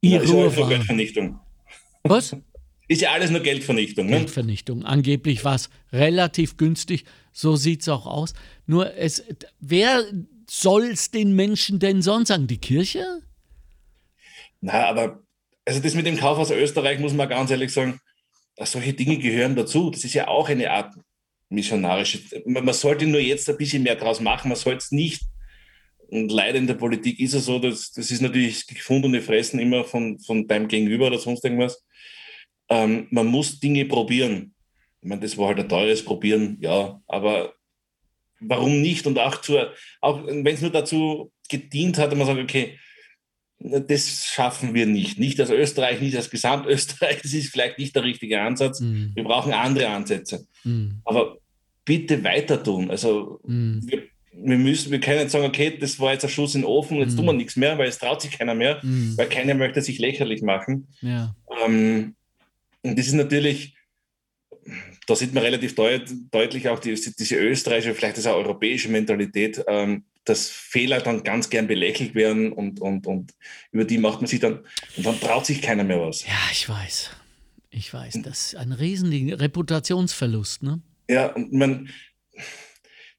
Ihre 0.02 0.26
ja, 0.26 0.32
Was? 2.04 2.36
Ist 2.90 3.02
ja 3.02 3.12
alles 3.12 3.30
nur 3.30 3.42
Geldvernichtung. 3.42 4.08
Ne? 4.08 4.18
Geldvernichtung. 4.18 4.84
Angeblich 4.84 5.46
war 5.46 5.54
es 5.54 5.70
relativ 5.94 6.58
günstig. 6.58 7.06
So 7.32 7.56
sieht 7.56 7.82
es 7.82 7.88
auch 7.88 8.08
aus. 8.08 8.34
Nur, 8.66 8.96
es, 8.96 9.24
wer 9.60 10.04
soll 10.50 10.86
es 10.86 11.12
den 11.12 11.36
Menschen 11.36 11.78
denn 11.78 12.02
sonst 12.02 12.30
sagen? 12.30 12.48
Die 12.48 12.58
Kirche? 12.58 13.22
Na, 14.60 14.88
aber 14.88 15.22
also 15.66 15.80
das 15.80 15.94
mit 15.94 16.08
dem 16.08 16.18
Kauf 16.18 16.40
aus 16.40 16.50
Österreich 16.50 17.00
muss 17.00 17.14
man 17.14 17.30
ganz 17.30 17.52
ehrlich 17.52 17.72
sagen, 17.72 18.00
solche 18.60 18.94
Dinge 18.94 19.20
gehören 19.20 19.56
dazu. 19.56 19.92
Das 19.92 20.04
ist 20.04 20.16
ja 20.16 20.28
auch 20.28 20.50
eine 20.50 20.72
Art 20.72 20.96
missionarische. 21.50 22.20
Man 22.46 22.74
sollte 22.74 23.06
nur 23.06 23.22
jetzt 23.22 23.48
ein 23.52 23.58
bisschen 23.58 23.84
mehr 23.84 23.98
draus 23.98 24.20
machen. 24.20 24.50
Man 24.50 24.58
soll 24.58 24.78
es 24.78 24.92
nicht. 24.92 25.22
Und 26.08 26.32
leider 26.32 26.58
in 26.58 26.66
der 26.66 26.74
Politik 26.74 27.20
ist 27.20 27.36
es 27.36 27.46
so, 27.46 27.60
dass 27.60 27.92
das 27.92 28.10
ist 28.10 28.22
natürlich 28.22 28.66
gefundene 28.66 29.22
Fressen 29.22 29.60
immer 29.60 29.84
von, 29.84 30.18
von 30.18 30.48
deinem 30.48 30.68
Gegenüber 30.68 31.06
oder 31.06 31.20
sonst 31.20 31.46
irgendwas 31.46 31.84
ähm, 32.70 33.08
man 33.10 33.28
muss 33.28 33.60
Dinge 33.60 33.86
probieren. 33.86 34.54
Ich 35.02 35.08
meine, 35.08 35.22
das 35.22 35.38
war 35.38 35.48
halt 35.48 35.60
ein 35.60 35.70
teures 35.70 36.04
Probieren, 36.04 36.58
ja, 36.60 37.02
aber 37.08 37.54
warum 38.40 38.82
nicht? 38.82 39.08
Und 39.08 39.18
auch, 39.20 39.42
auch 40.02 40.26
wenn 40.26 40.46
es 40.48 40.62
nur 40.62 40.72
dazu 40.72 41.32
gedient 41.50 41.98
hat, 41.98 42.16
man 42.16 42.28
sagt, 42.28 42.40
okay, 42.40 42.78
das 43.60 44.26
schaffen 44.26 44.74
wir 44.74 44.86
nicht. 44.86 45.20
Nicht 45.20 45.40
als 45.40 45.50
Österreich, 45.50 46.00
nicht 46.00 46.16
als 46.16 46.30
Gesamtösterreich. 46.30 47.20
Das 47.24 47.34
ist 47.34 47.52
vielleicht 47.52 47.78
nicht 47.78 47.96
der 47.96 48.04
richtige 48.04 48.42
Ansatz. 48.42 48.80
Mhm. 48.80 49.12
Wir 49.16 49.24
brauchen 49.24 49.52
andere 49.52 49.90
Ansätze. 49.90 50.48
Mhm. 50.64 51.02
Aber 51.04 51.38
bitte 51.84 52.24
weiter 52.24 52.64
tun. 52.64 52.90
Also 52.90 53.42
mhm. 53.46 53.82
wir, 53.86 54.04
wir, 54.32 54.58
müssen, 54.58 54.92
wir 54.92 55.00
können 55.02 55.20
nicht 55.20 55.32
sagen, 55.32 55.46
okay, 55.46 55.78
das 55.78 56.00
war 56.00 56.14
jetzt 56.14 56.24
ein 56.24 56.30
Schuss 56.30 56.56
in 56.56 56.62
den 56.62 56.68
Ofen, 56.68 56.98
jetzt 57.00 57.18
tun 57.18 57.26
wir 57.26 57.34
mhm. 57.34 57.40
nichts 57.40 57.58
mehr, 57.58 57.78
weil 57.78 57.90
es 57.90 58.00
traut 58.00 58.22
sich 58.22 58.32
keiner 58.32 58.56
mehr, 58.56 58.80
mhm. 58.82 59.18
weil 59.18 59.28
keiner 59.28 59.56
möchte 59.56 59.82
sich 59.82 60.00
lächerlich 60.00 60.42
machen. 60.42 60.88
Ja. 61.02 61.36
Ähm, 61.66 62.16
und 62.84 62.98
das 62.98 63.08
ist 63.08 63.14
natürlich, 63.14 63.76
da 65.08 65.16
sieht 65.16 65.34
man 65.34 65.44
relativ 65.44 65.76
deut, 65.76 66.10
deutlich 66.32 66.68
auch 66.70 66.80
die, 66.80 66.94
diese 66.94 67.36
österreichische, 67.36 67.96
vielleicht 67.96 68.18
das 68.18 68.28
auch 68.28 68.36
europäische 68.36 68.90
Mentalität, 68.90 69.64
ähm, 69.68 70.06
dass 70.26 70.50
Fehler 70.50 71.02
dann 71.02 71.24
ganz 71.24 71.50
gern 71.50 71.68
belächelt 71.68 72.14
werden 72.14 72.52
und, 72.52 72.80
und, 72.80 73.08
und 73.08 73.34
über 73.72 73.86
die 73.86 73.98
macht 73.98 74.22
man 74.22 74.28
sich 74.28 74.40
dann, 74.40 74.60
und 74.96 75.06
dann 75.06 75.20
traut 75.20 75.46
sich 75.46 75.62
keiner 75.62 75.84
mehr 75.84 76.02
was. 76.02 76.26
Ja, 76.26 76.34
ich 76.52 76.68
weiß. 76.68 77.12
Ich 77.72 77.94
weiß, 77.94 78.20
das 78.24 78.48
ist 78.48 78.56
ein 78.56 78.72
riesen 78.72 79.32
Reputationsverlust, 79.32 80.64
ne? 80.64 80.82
Ja, 81.08 81.28
und 81.28 81.54
man, 81.54 81.90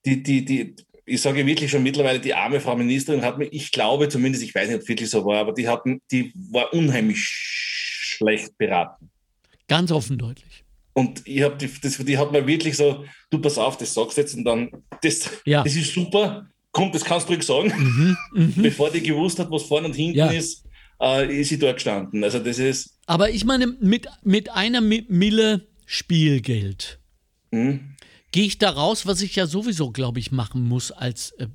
die, 0.04 0.22
die, 0.22 0.44
die, 0.44 0.76
ich 1.06 1.20
sage 1.20 1.46
wirklich 1.46 1.70
schon 1.70 1.82
mittlerweile, 1.82 2.20
die 2.20 2.34
arme 2.34 2.60
Frau 2.60 2.76
Ministerin 2.76 3.22
hat 3.22 3.38
mir, 3.38 3.46
ich 3.46 3.72
glaube 3.72 4.08
zumindest, 4.08 4.44
ich 4.44 4.54
weiß 4.54 4.68
nicht, 4.68 4.82
ob 4.82 4.88
wirklich 4.88 5.10
so 5.10 5.24
war, 5.24 5.38
aber 5.38 5.52
die 5.52 5.68
hatten, 5.68 6.00
die 6.10 6.32
war 6.34 6.72
unheimlich 6.72 7.18
schlecht 7.18 8.56
beraten. 8.58 9.10
Ganz 9.70 9.92
offen 9.92 10.18
deutlich. 10.18 10.64
Und 10.94 11.22
ich 11.28 11.42
hab 11.42 11.56
die, 11.60 11.70
das, 11.80 11.96
die 11.98 12.18
hat 12.18 12.32
mir 12.32 12.44
wirklich 12.44 12.76
so, 12.76 13.04
du 13.30 13.40
pass 13.40 13.56
auf, 13.56 13.78
das 13.78 13.94
sagst 13.94 14.16
du 14.16 14.20
jetzt 14.20 14.34
und 14.34 14.44
dann, 14.44 14.68
das, 15.00 15.30
ja. 15.44 15.62
das 15.62 15.76
ist 15.76 15.94
super, 15.94 16.48
kommt, 16.72 16.92
das 16.92 17.04
kannst 17.04 17.28
du 17.28 17.34
ruhig 17.34 17.44
sagen. 17.44 17.72
Mhm, 17.78 18.16
mh. 18.34 18.62
Bevor 18.62 18.90
die 18.90 19.00
gewusst 19.00 19.38
hat, 19.38 19.48
was 19.48 19.62
vorne 19.62 19.86
und 19.86 19.94
hinten 19.94 20.18
ja. 20.18 20.26
ist, 20.26 20.64
äh, 21.00 21.40
ist 21.40 21.50
sie 21.50 21.58
dort 21.60 21.76
gestanden. 21.76 22.24
Also 22.24 22.40
das 22.40 22.58
ist. 22.58 22.98
Aber 23.06 23.30
ich 23.30 23.44
meine, 23.44 23.68
mit, 23.68 24.08
mit 24.24 24.50
einer 24.50 24.80
Mille 24.80 25.68
Spielgeld 25.86 26.98
mhm. 27.52 27.94
gehe 28.32 28.46
ich 28.46 28.58
da 28.58 28.70
raus, 28.70 29.06
was 29.06 29.22
ich 29.22 29.36
ja 29.36 29.46
sowieso, 29.46 29.92
glaube 29.92 30.18
ich, 30.18 30.32
machen 30.32 30.64
muss 30.66 30.90
als 30.90 31.30
äh, 31.38 31.46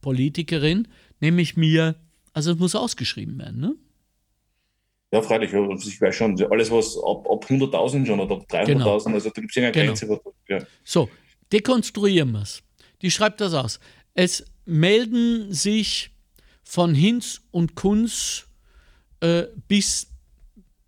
Politikerin, 0.00 0.88
nämlich 1.20 1.56
mir, 1.56 1.94
also 2.32 2.50
es 2.50 2.58
muss 2.58 2.74
ausgeschrieben 2.74 3.38
werden, 3.38 3.60
ne? 3.60 3.76
Ja, 5.12 5.20
freilich, 5.20 5.52
also 5.54 5.88
ich 5.88 6.00
weiß 6.00 6.14
schon, 6.14 6.42
alles 6.50 6.70
was 6.70 6.96
ab, 6.96 7.28
ab 7.30 7.44
100.000 7.44 8.06
schon 8.06 8.18
oder 8.18 8.36
ab 8.36 8.46
300.000, 8.48 8.64
genau. 8.66 8.96
also 8.96 9.28
da 9.28 9.40
gibt 9.40 9.50
es 9.50 9.54
ja 9.56 9.62
eine 9.64 9.72
Grenze. 9.72 10.06
Genau. 10.06 10.34
Ja. 10.48 10.58
So, 10.84 11.10
dekonstruieren 11.52 12.32
wir 12.32 12.42
es. 12.42 12.62
Die 13.02 13.10
schreibt 13.10 13.42
das 13.42 13.52
aus. 13.52 13.78
Es 14.14 14.46
melden 14.64 15.52
sich 15.52 16.12
von 16.64 16.94
Hinz 16.94 17.42
und 17.50 17.74
Kunz 17.74 18.48
äh, 19.20 19.48
bis 19.68 20.10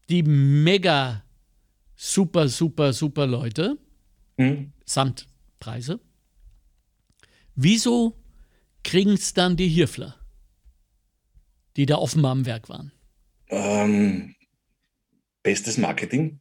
die 0.08 0.22
mega 0.22 1.22
super, 1.94 2.48
super, 2.48 2.94
super 2.94 3.26
Leute 3.26 3.76
hm. 4.38 4.72
samt 4.86 5.26
Preise. 5.60 6.00
Wieso 7.54 8.16
kriegen 8.82 9.12
es 9.12 9.34
dann 9.34 9.56
die 9.56 9.68
Hirfler, 9.68 10.16
die 11.76 11.84
da 11.84 11.96
offenbar 11.96 12.32
am 12.32 12.46
Werk 12.46 12.70
waren? 12.70 12.93
Ähm, 13.54 14.34
bestes 15.42 15.78
Marketing. 15.78 16.40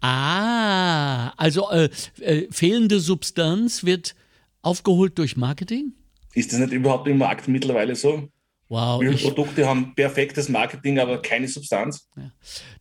Ah, 0.00 1.28
also 1.36 1.70
äh, 1.70 1.88
äh, 2.20 2.48
fehlende 2.50 2.98
Substanz 2.98 3.84
wird 3.84 4.16
aufgeholt 4.60 5.16
durch 5.18 5.36
Marketing? 5.36 5.92
Ist 6.34 6.52
das 6.52 6.58
nicht 6.58 6.72
überhaupt 6.72 7.06
im 7.06 7.18
Markt 7.18 7.46
mittlerweile 7.46 7.94
so? 7.94 8.28
Wow. 8.68 9.00
Viele 9.00 9.16
Produkte 9.16 9.66
haben 9.66 9.94
perfektes 9.94 10.48
Marketing, 10.48 10.98
aber 10.98 11.20
keine 11.20 11.46
Substanz. 11.46 12.08
Ja, 12.16 12.32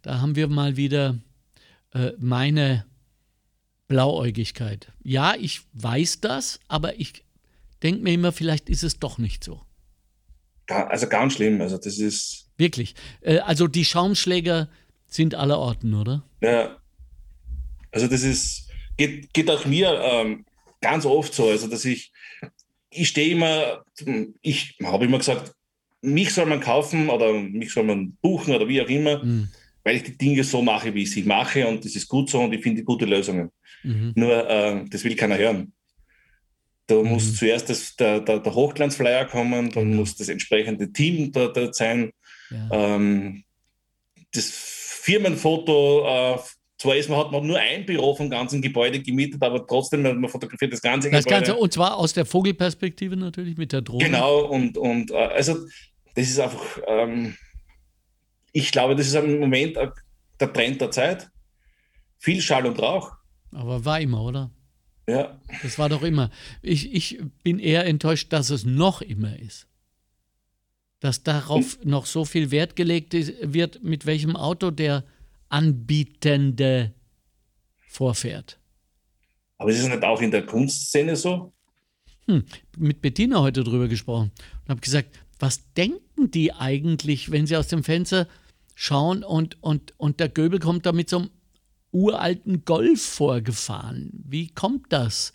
da 0.01 0.21
haben 0.21 0.35
wir 0.35 0.47
mal 0.47 0.77
wieder 0.77 1.19
äh, 1.93 2.11
meine 2.17 2.85
Blauäugigkeit. 3.87 4.91
Ja, 5.03 5.35
ich 5.37 5.61
weiß 5.73 6.21
das, 6.21 6.59
aber 6.69 6.99
ich 6.99 7.25
denke 7.83 8.01
mir 8.01 8.13
immer, 8.13 8.31
vielleicht 8.31 8.69
ist 8.69 8.83
es 8.83 8.99
doch 8.99 9.17
nicht 9.17 9.43
so. 9.43 9.61
Also 10.67 11.07
ganz 11.07 11.33
schlimm. 11.33 11.59
Also 11.61 11.77
das 11.77 11.97
ist 11.97 12.50
Wirklich. 12.61 12.93
Äh, 13.21 13.39
also 13.39 13.67
die 13.67 13.83
Schaumschläger 13.83 14.69
sind 15.07 15.33
aller 15.33 15.57
Orten, 15.57 15.95
oder? 15.95 16.23
Ja. 16.41 16.77
Also 17.91 18.07
das 18.07 18.21
ist, 18.21 18.69
geht, 18.97 19.33
geht 19.33 19.49
auch 19.49 19.65
mir 19.65 19.99
ähm, 19.99 20.45
ganz 20.79 21.05
oft 21.05 21.33
so. 21.33 21.49
Also 21.49 21.67
dass 21.67 21.85
ich, 21.85 22.11
ich 22.91 23.07
stehe 23.07 23.31
immer, 23.31 23.83
ich 24.43 24.77
habe 24.83 25.05
immer 25.05 25.17
gesagt, 25.17 25.53
mich 26.01 26.33
soll 26.33 26.45
man 26.45 26.59
kaufen 26.59 27.09
oder 27.09 27.33
mich 27.33 27.73
soll 27.73 27.83
man 27.83 28.15
buchen 28.21 28.53
oder 28.53 28.67
wie 28.67 28.81
auch 28.81 28.89
immer, 28.89 29.23
mhm. 29.23 29.49
weil 29.83 29.95
ich 29.95 30.03
die 30.03 30.17
Dinge 30.17 30.43
so 30.43 30.61
mache, 30.61 30.93
wie 30.93 31.01
ich 31.01 31.11
sie 31.11 31.23
mache 31.23 31.67
und 31.67 31.83
das 31.83 31.95
ist 31.95 32.07
gut 32.07 32.29
so 32.29 32.41
und 32.41 32.53
ich 32.53 32.61
finde 32.61 32.83
gute 32.83 33.05
Lösungen. 33.05 33.49
Mhm. 33.83 34.13
Nur 34.15 34.47
äh, 34.47 34.85
das 34.87 35.03
will 35.03 35.15
keiner 35.15 35.37
hören. 35.37 35.73
Da 36.85 36.95
mhm. 36.95 37.09
muss 37.09 37.35
zuerst 37.35 37.69
das, 37.69 37.95
der, 37.95 38.19
der, 38.19 38.39
der 38.39 38.53
Hochglanzflyer 38.53 39.25
kommen, 39.25 39.71
dann 39.71 39.85
genau. 39.85 40.01
muss 40.01 40.15
das 40.15 40.29
entsprechende 40.29 40.91
Team 40.91 41.31
dort 41.31 41.57
da 41.57 41.73
sein, 41.73 42.11
ähm, 42.71 43.43
das 44.33 44.49
Firmenfoto, 44.49 46.35
äh, 46.35 46.39
zwar 46.77 46.95
ist 46.95 47.09
man, 47.09 47.19
hat 47.19 47.31
man 47.31 47.45
nur 47.45 47.59
ein 47.59 47.85
Büro 47.85 48.15
vom 48.15 48.29
ganzen 48.29 48.61
Gebäude 48.61 49.01
gemietet, 49.01 49.41
aber 49.43 49.65
trotzdem, 49.65 50.01
man 50.01 50.29
fotografiert 50.29 50.73
das 50.73 50.81
ganze 50.81 51.09
das 51.09 51.23
Gebäude. 51.23 51.45
Ganze, 51.45 51.55
und 51.59 51.73
zwar 51.73 51.97
aus 51.97 52.13
der 52.13 52.25
Vogelperspektive 52.25 53.15
natürlich 53.15 53.57
mit 53.57 53.71
der 53.71 53.81
Drohne. 53.81 54.05
Genau, 54.05 54.45
und, 54.45 54.77
und 54.77 55.11
äh, 55.11 55.15
also 55.15 55.57
das 56.15 56.29
ist 56.29 56.39
einfach, 56.39 56.79
ähm, 56.87 57.35
ich 58.51 58.71
glaube, 58.71 58.95
das 58.95 59.07
ist 59.07 59.15
im 59.15 59.39
Moment 59.39 59.77
der 60.39 60.53
Trend 60.53 60.81
der 60.81 60.91
Zeit. 60.91 61.29
Viel 62.19 62.41
Schall 62.41 62.65
und 62.65 62.79
Rauch. 62.79 63.11
Aber 63.51 63.83
war 63.83 63.99
immer, 63.99 64.21
oder? 64.23 64.51
Ja. 65.07 65.39
Das 65.63 65.79
war 65.79 65.89
doch 65.89 66.03
immer. 66.03 66.29
Ich, 66.61 66.93
ich 66.93 67.19
bin 67.43 67.59
eher 67.59 67.85
enttäuscht, 67.85 68.31
dass 68.31 68.49
es 68.49 68.65
noch 68.65 69.01
immer 69.01 69.37
ist 69.39 69.67
dass 71.01 71.23
darauf 71.23 71.77
hm. 71.81 71.89
noch 71.89 72.05
so 72.05 72.23
viel 72.23 72.51
Wert 72.51 72.77
gelegt 72.77 73.13
wird, 73.13 73.83
mit 73.83 74.05
welchem 74.05 74.37
Auto 74.37 74.71
der 74.71 75.03
Anbietende 75.49 76.93
vorfährt. 77.89 78.57
Aber 79.57 79.69
ist 79.69 79.79
es 79.79 79.87
nicht 79.87 80.03
auch 80.03 80.21
in 80.21 80.31
der 80.31 80.45
Kunstszene 80.45 81.15
so? 81.15 81.51
Hm, 82.27 82.45
mit 82.77 83.01
Bettina 83.01 83.41
heute 83.41 83.63
drüber 83.63 83.87
gesprochen 83.87 84.31
und 84.63 84.69
habe 84.69 84.79
gesagt, 84.79 85.09
was 85.39 85.73
denken 85.73 86.31
die 86.31 86.53
eigentlich, 86.53 87.31
wenn 87.31 87.47
sie 87.47 87.57
aus 87.57 87.67
dem 87.67 87.83
Fenster 87.83 88.27
schauen 88.75 89.23
und, 89.23 89.61
und, 89.61 89.93
und 89.97 90.19
der 90.19 90.29
Göbel 90.29 90.59
kommt 90.59 90.85
da 90.85 90.91
mit 90.91 91.09
so 91.09 91.17
einem 91.17 91.29
uralten 91.91 92.63
Golf 92.63 93.01
vorgefahren? 93.01 94.11
Wie 94.13 94.49
kommt 94.49 94.93
das? 94.93 95.33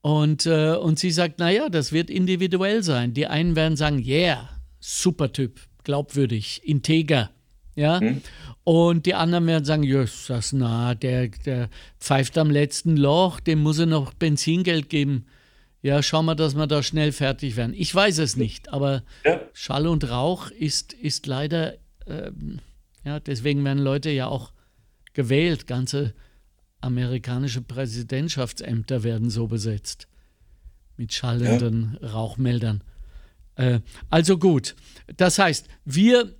Und, 0.00 0.46
äh, 0.46 0.74
und 0.74 0.98
sie 0.98 1.10
sagt, 1.10 1.38
naja, 1.38 1.68
das 1.68 1.92
wird 1.92 2.10
individuell 2.10 2.82
sein. 2.82 3.14
Die 3.14 3.26
einen 3.26 3.54
werden 3.54 3.76
sagen, 3.76 3.98
yeah, 3.98 4.48
super 4.82 5.32
Typ, 5.32 5.60
glaubwürdig, 5.84 6.60
integer. 6.64 7.30
Ja. 7.74 8.00
Mhm. 8.00 8.20
Und 8.64 9.06
die 9.06 9.14
anderen 9.14 9.46
werden 9.46 9.64
sagen, 9.64 9.82
Jösses, 9.82 10.52
na, 10.52 10.94
der, 10.94 11.28
der 11.28 11.70
pfeift 11.98 12.36
am 12.36 12.50
letzten 12.50 12.96
Loch, 12.96 13.40
dem 13.40 13.62
muss 13.62 13.78
er 13.78 13.86
noch 13.86 14.12
Benzingeld 14.12 14.90
geben. 14.90 15.26
Ja, 15.80 16.02
schauen 16.02 16.26
wir, 16.26 16.36
dass 16.36 16.54
wir 16.54 16.66
da 16.66 16.82
schnell 16.82 17.10
fertig 17.10 17.56
werden. 17.56 17.74
Ich 17.76 17.92
weiß 17.92 18.18
es 18.18 18.36
nicht, 18.36 18.72
aber 18.72 19.02
ja. 19.24 19.40
Schall 19.52 19.86
und 19.86 20.08
Rauch 20.08 20.50
ist, 20.50 20.92
ist 20.92 21.26
leider, 21.26 21.74
ähm, 22.06 22.60
ja, 23.04 23.18
deswegen 23.18 23.64
werden 23.64 23.82
Leute 23.82 24.10
ja 24.10 24.28
auch 24.28 24.52
gewählt. 25.12 25.66
Ganze 25.66 26.14
amerikanische 26.80 27.62
Präsidentschaftsämter 27.62 29.02
werden 29.02 29.30
so 29.30 29.48
besetzt. 29.48 30.06
Mit 30.96 31.12
schallenden 31.12 31.98
ja. 32.00 32.10
Rauchmeldern. 32.10 32.84
Äh, 33.56 33.80
also 34.10 34.38
gut, 34.38 34.74
das 35.16 35.38
heißt, 35.38 35.68
wir 35.84 36.34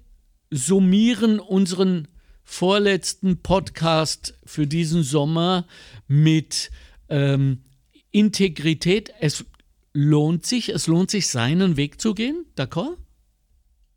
summieren 0.50 1.40
unseren 1.40 2.08
vorletzten 2.44 3.42
Podcast 3.42 4.38
für 4.44 4.66
diesen 4.66 5.02
Sommer 5.02 5.66
mit 6.08 6.70
ähm, 7.08 7.62
Integrität. 8.10 9.12
Es 9.20 9.44
lohnt 9.92 10.44
sich, 10.46 10.68
es 10.68 10.86
lohnt 10.86 11.10
sich, 11.10 11.28
seinen 11.28 11.76
Weg 11.76 12.00
zu 12.00 12.14
gehen, 12.14 12.44
d'accord? 12.56 12.96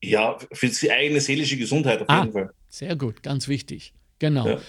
Ja, 0.02 0.38
für 0.52 0.68
die 0.70 0.92
eigene 0.92 1.20
seelische 1.20 1.58
Gesundheit 1.58 2.02
auf 2.02 2.10
ah, 2.10 2.22
jeden 2.22 2.34
Fall. 2.34 2.54
Sehr 2.70 2.96
gut, 2.96 3.24
ganz 3.24 3.48
wichtig. 3.48 3.94
Genau. 4.20 4.48
Ja. 4.48 4.60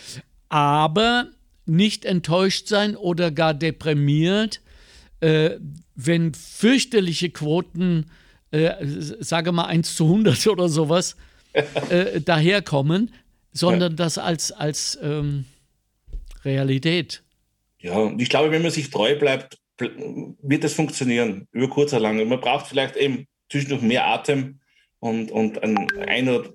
Aber 0.49 1.31
nicht 1.67 2.05
enttäuscht 2.05 2.69
sein 2.69 2.97
oder 2.97 3.31
gar 3.31 3.53
deprimiert, 3.53 4.61
äh, 5.21 5.59
wenn 5.95 6.35
fürchterliche 6.35 7.31
Quoten 7.31 8.07
äh, 8.65 8.87
sage 9.21 9.53
mal 9.53 9.65
1 9.65 9.95
zu 9.97 10.05
100 10.05 10.47
oder 10.49 10.69
sowas, 10.69 11.17
äh, 11.53 12.21
daherkommen, 12.21 13.13
sondern 13.53 13.93
ja. 13.93 13.97
das 13.97 14.19
als, 14.19 14.53
als 14.53 14.99
ähm, 15.03 15.47
Realität. 16.45 17.23
Ja, 17.79 17.97
und 17.99 18.21
ich 18.21 18.29
glaube, 18.29 18.51
wenn 18.51 18.63
man 18.63 18.71
sich 18.71 18.91
treu 18.91 19.17
bleibt, 19.19 19.59
wird 19.79 20.65
es 20.65 20.75
funktionieren, 20.75 21.47
über 21.53 21.69
kurz 21.69 21.93
oder 21.93 22.03
lang. 22.03 22.29
Man 22.29 22.41
braucht 22.41 22.67
vielleicht 22.67 22.97
eben 22.97 23.27
zwischendurch 23.51 23.83
mehr 23.83 24.07
Atem 24.07 24.61
und, 24.99 25.31
und 25.31 25.63
ein, 25.63 25.87
ein 26.07 26.29
oder, 26.29 26.51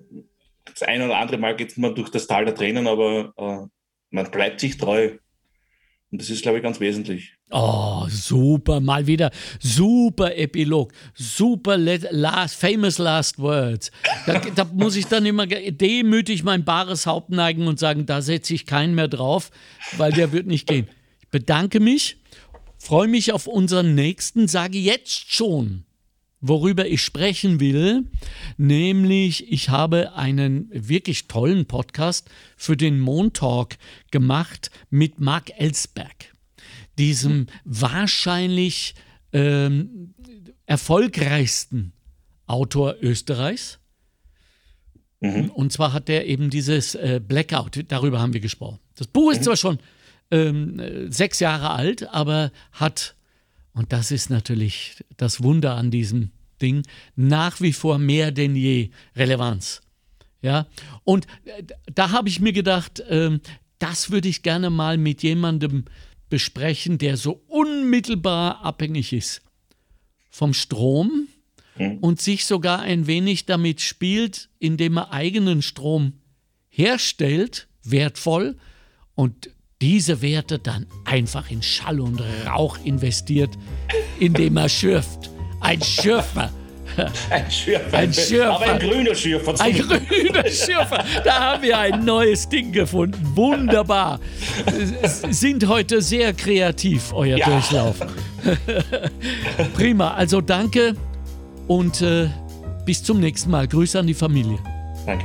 das 0.64 0.82
eine 0.82 1.06
oder 1.06 1.18
andere 1.18 1.38
Mal 1.38 1.56
geht 1.56 1.76
man 1.78 1.94
durch 1.94 2.10
das 2.10 2.26
Tal 2.26 2.44
der 2.44 2.54
Tränen, 2.54 2.86
aber 2.86 3.32
äh, 3.36 3.66
man 4.10 4.30
bleibt 4.30 4.60
sich 4.60 4.76
treu. 4.76 5.16
Und 6.12 6.20
das 6.20 6.28
ist, 6.28 6.42
glaube 6.42 6.58
ich, 6.58 6.62
ganz 6.62 6.78
wesentlich. 6.78 7.32
Oh, 7.50 8.06
super, 8.08 8.80
mal 8.80 9.06
wieder 9.06 9.30
super 9.58 10.36
Epilog, 10.36 10.92
super 11.14 11.78
last, 11.78 12.54
famous 12.54 12.98
last 12.98 13.38
words. 13.38 13.90
Da, 14.26 14.38
da 14.54 14.64
muss 14.64 14.94
ich 14.96 15.06
dann 15.06 15.24
immer 15.24 15.46
demütig 15.46 16.44
mein 16.44 16.64
bares 16.64 17.06
Haupt 17.06 17.30
neigen 17.30 17.66
und 17.66 17.78
sagen, 17.78 18.04
da 18.04 18.20
setze 18.20 18.52
ich 18.52 18.66
keinen 18.66 18.94
mehr 18.94 19.08
drauf, 19.08 19.50
weil 19.96 20.12
der 20.12 20.32
wird 20.32 20.46
nicht 20.46 20.66
gehen. 20.66 20.86
Ich 21.22 21.28
bedanke 21.28 21.80
mich, 21.80 22.18
freue 22.76 23.08
mich 23.08 23.32
auf 23.32 23.46
unseren 23.46 23.94
nächsten, 23.94 24.48
sage 24.48 24.78
jetzt 24.78 25.32
schon, 25.32 25.84
worüber 26.42 26.86
ich 26.86 27.00
sprechen 27.00 27.60
will, 27.60 28.04
nämlich 28.58 29.50
ich 29.50 29.70
habe 29.70 30.14
einen 30.14 30.68
wirklich 30.72 31.28
tollen 31.28 31.64
Podcast 31.66 32.28
für 32.56 32.76
den 32.76 33.00
Montalk 33.00 33.78
gemacht 34.10 34.70
mit 34.90 35.20
Mark 35.20 35.50
Ellsberg, 35.56 36.34
diesem 36.98 37.46
wahrscheinlich 37.64 38.94
ähm, 39.32 40.14
erfolgreichsten 40.66 41.92
Autor 42.46 42.96
Österreichs. 43.00 43.78
Mhm. 45.20 45.50
Und 45.50 45.72
zwar 45.72 45.92
hat 45.92 46.10
er 46.10 46.26
eben 46.26 46.50
dieses 46.50 46.96
äh, 46.96 47.20
Blackout, 47.26 47.84
darüber 47.88 48.20
haben 48.20 48.34
wir 48.34 48.40
gesprochen. 48.40 48.80
Das 48.96 49.06
Buch 49.06 49.30
ist 49.30 49.40
mhm. 49.40 49.44
zwar 49.44 49.56
schon 49.56 49.78
ähm, 50.32 51.10
sechs 51.10 51.38
Jahre 51.38 51.70
alt, 51.70 52.08
aber 52.12 52.50
hat 52.72 53.14
und 53.74 53.92
das 53.92 54.10
ist 54.10 54.30
natürlich 54.30 54.96
das 55.16 55.42
Wunder 55.42 55.74
an 55.76 55.90
diesem 55.90 56.30
Ding, 56.60 56.82
nach 57.16 57.60
wie 57.60 57.72
vor 57.72 57.98
mehr 57.98 58.30
denn 58.30 58.54
je 58.54 58.90
Relevanz. 59.16 59.80
Ja, 60.42 60.66
und 61.04 61.26
äh, 61.44 61.62
da 61.92 62.10
habe 62.10 62.28
ich 62.28 62.40
mir 62.40 62.52
gedacht, 62.52 63.02
ähm, 63.08 63.40
das 63.78 64.10
würde 64.10 64.28
ich 64.28 64.42
gerne 64.42 64.70
mal 64.70 64.98
mit 64.98 65.22
jemandem 65.22 65.84
besprechen, 66.28 66.98
der 66.98 67.16
so 67.16 67.42
unmittelbar 67.46 68.64
abhängig 68.64 69.12
ist 69.12 69.42
vom 70.30 70.54
Strom 70.54 71.28
mhm. 71.76 71.98
und 71.98 72.20
sich 72.20 72.46
sogar 72.46 72.80
ein 72.80 73.06
wenig 73.06 73.46
damit 73.46 73.80
spielt, 73.80 74.48
indem 74.58 74.96
er 74.96 75.12
eigenen 75.12 75.62
Strom 75.62 76.14
herstellt, 76.68 77.68
wertvoll, 77.84 78.56
und 79.14 79.50
diese 79.82 80.22
Werte 80.22 80.60
dann 80.60 80.86
einfach 81.04 81.50
in 81.50 81.60
Schall 81.60 82.00
und 82.00 82.22
Rauch 82.46 82.78
investiert, 82.84 83.50
indem 84.20 84.56
er 84.56 84.68
schürft. 84.68 85.30
Ein 85.60 85.82
Schürfer. 85.82 86.50
Ein 87.30 87.50
Schürfer. 87.50 87.98
Ein 87.98 88.12
Schürfer. 88.14 88.54
Aber 88.54 88.72
ein 88.72 88.78
grüner 88.78 89.14
Schürfer. 89.14 89.60
Ein 89.60 89.76
grüner 89.76 90.44
Schürfer. 90.44 91.04
Da 91.24 91.40
haben 91.40 91.62
wir 91.62 91.78
ein 91.78 92.04
neues 92.04 92.48
Ding 92.48 92.70
gefunden. 92.70 93.18
Wunderbar. 93.34 94.20
Sind 95.30 95.66
heute 95.66 96.00
sehr 96.00 96.32
kreativ, 96.32 97.12
euer 97.12 97.38
ja. 97.38 97.46
Durchlauf. 97.46 97.96
Prima. 99.74 100.14
Also 100.14 100.40
danke 100.40 100.94
und 101.66 102.02
äh, 102.02 102.28
bis 102.84 103.02
zum 103.02 103.18
nächsten 103.18 103.50
Mal. 103.50 103.66
Grüße 103.66 103.98
an 103.98 104.06
die 104.06 104.14
Familie. 104.14 104.58
Danke. 105.06 105.24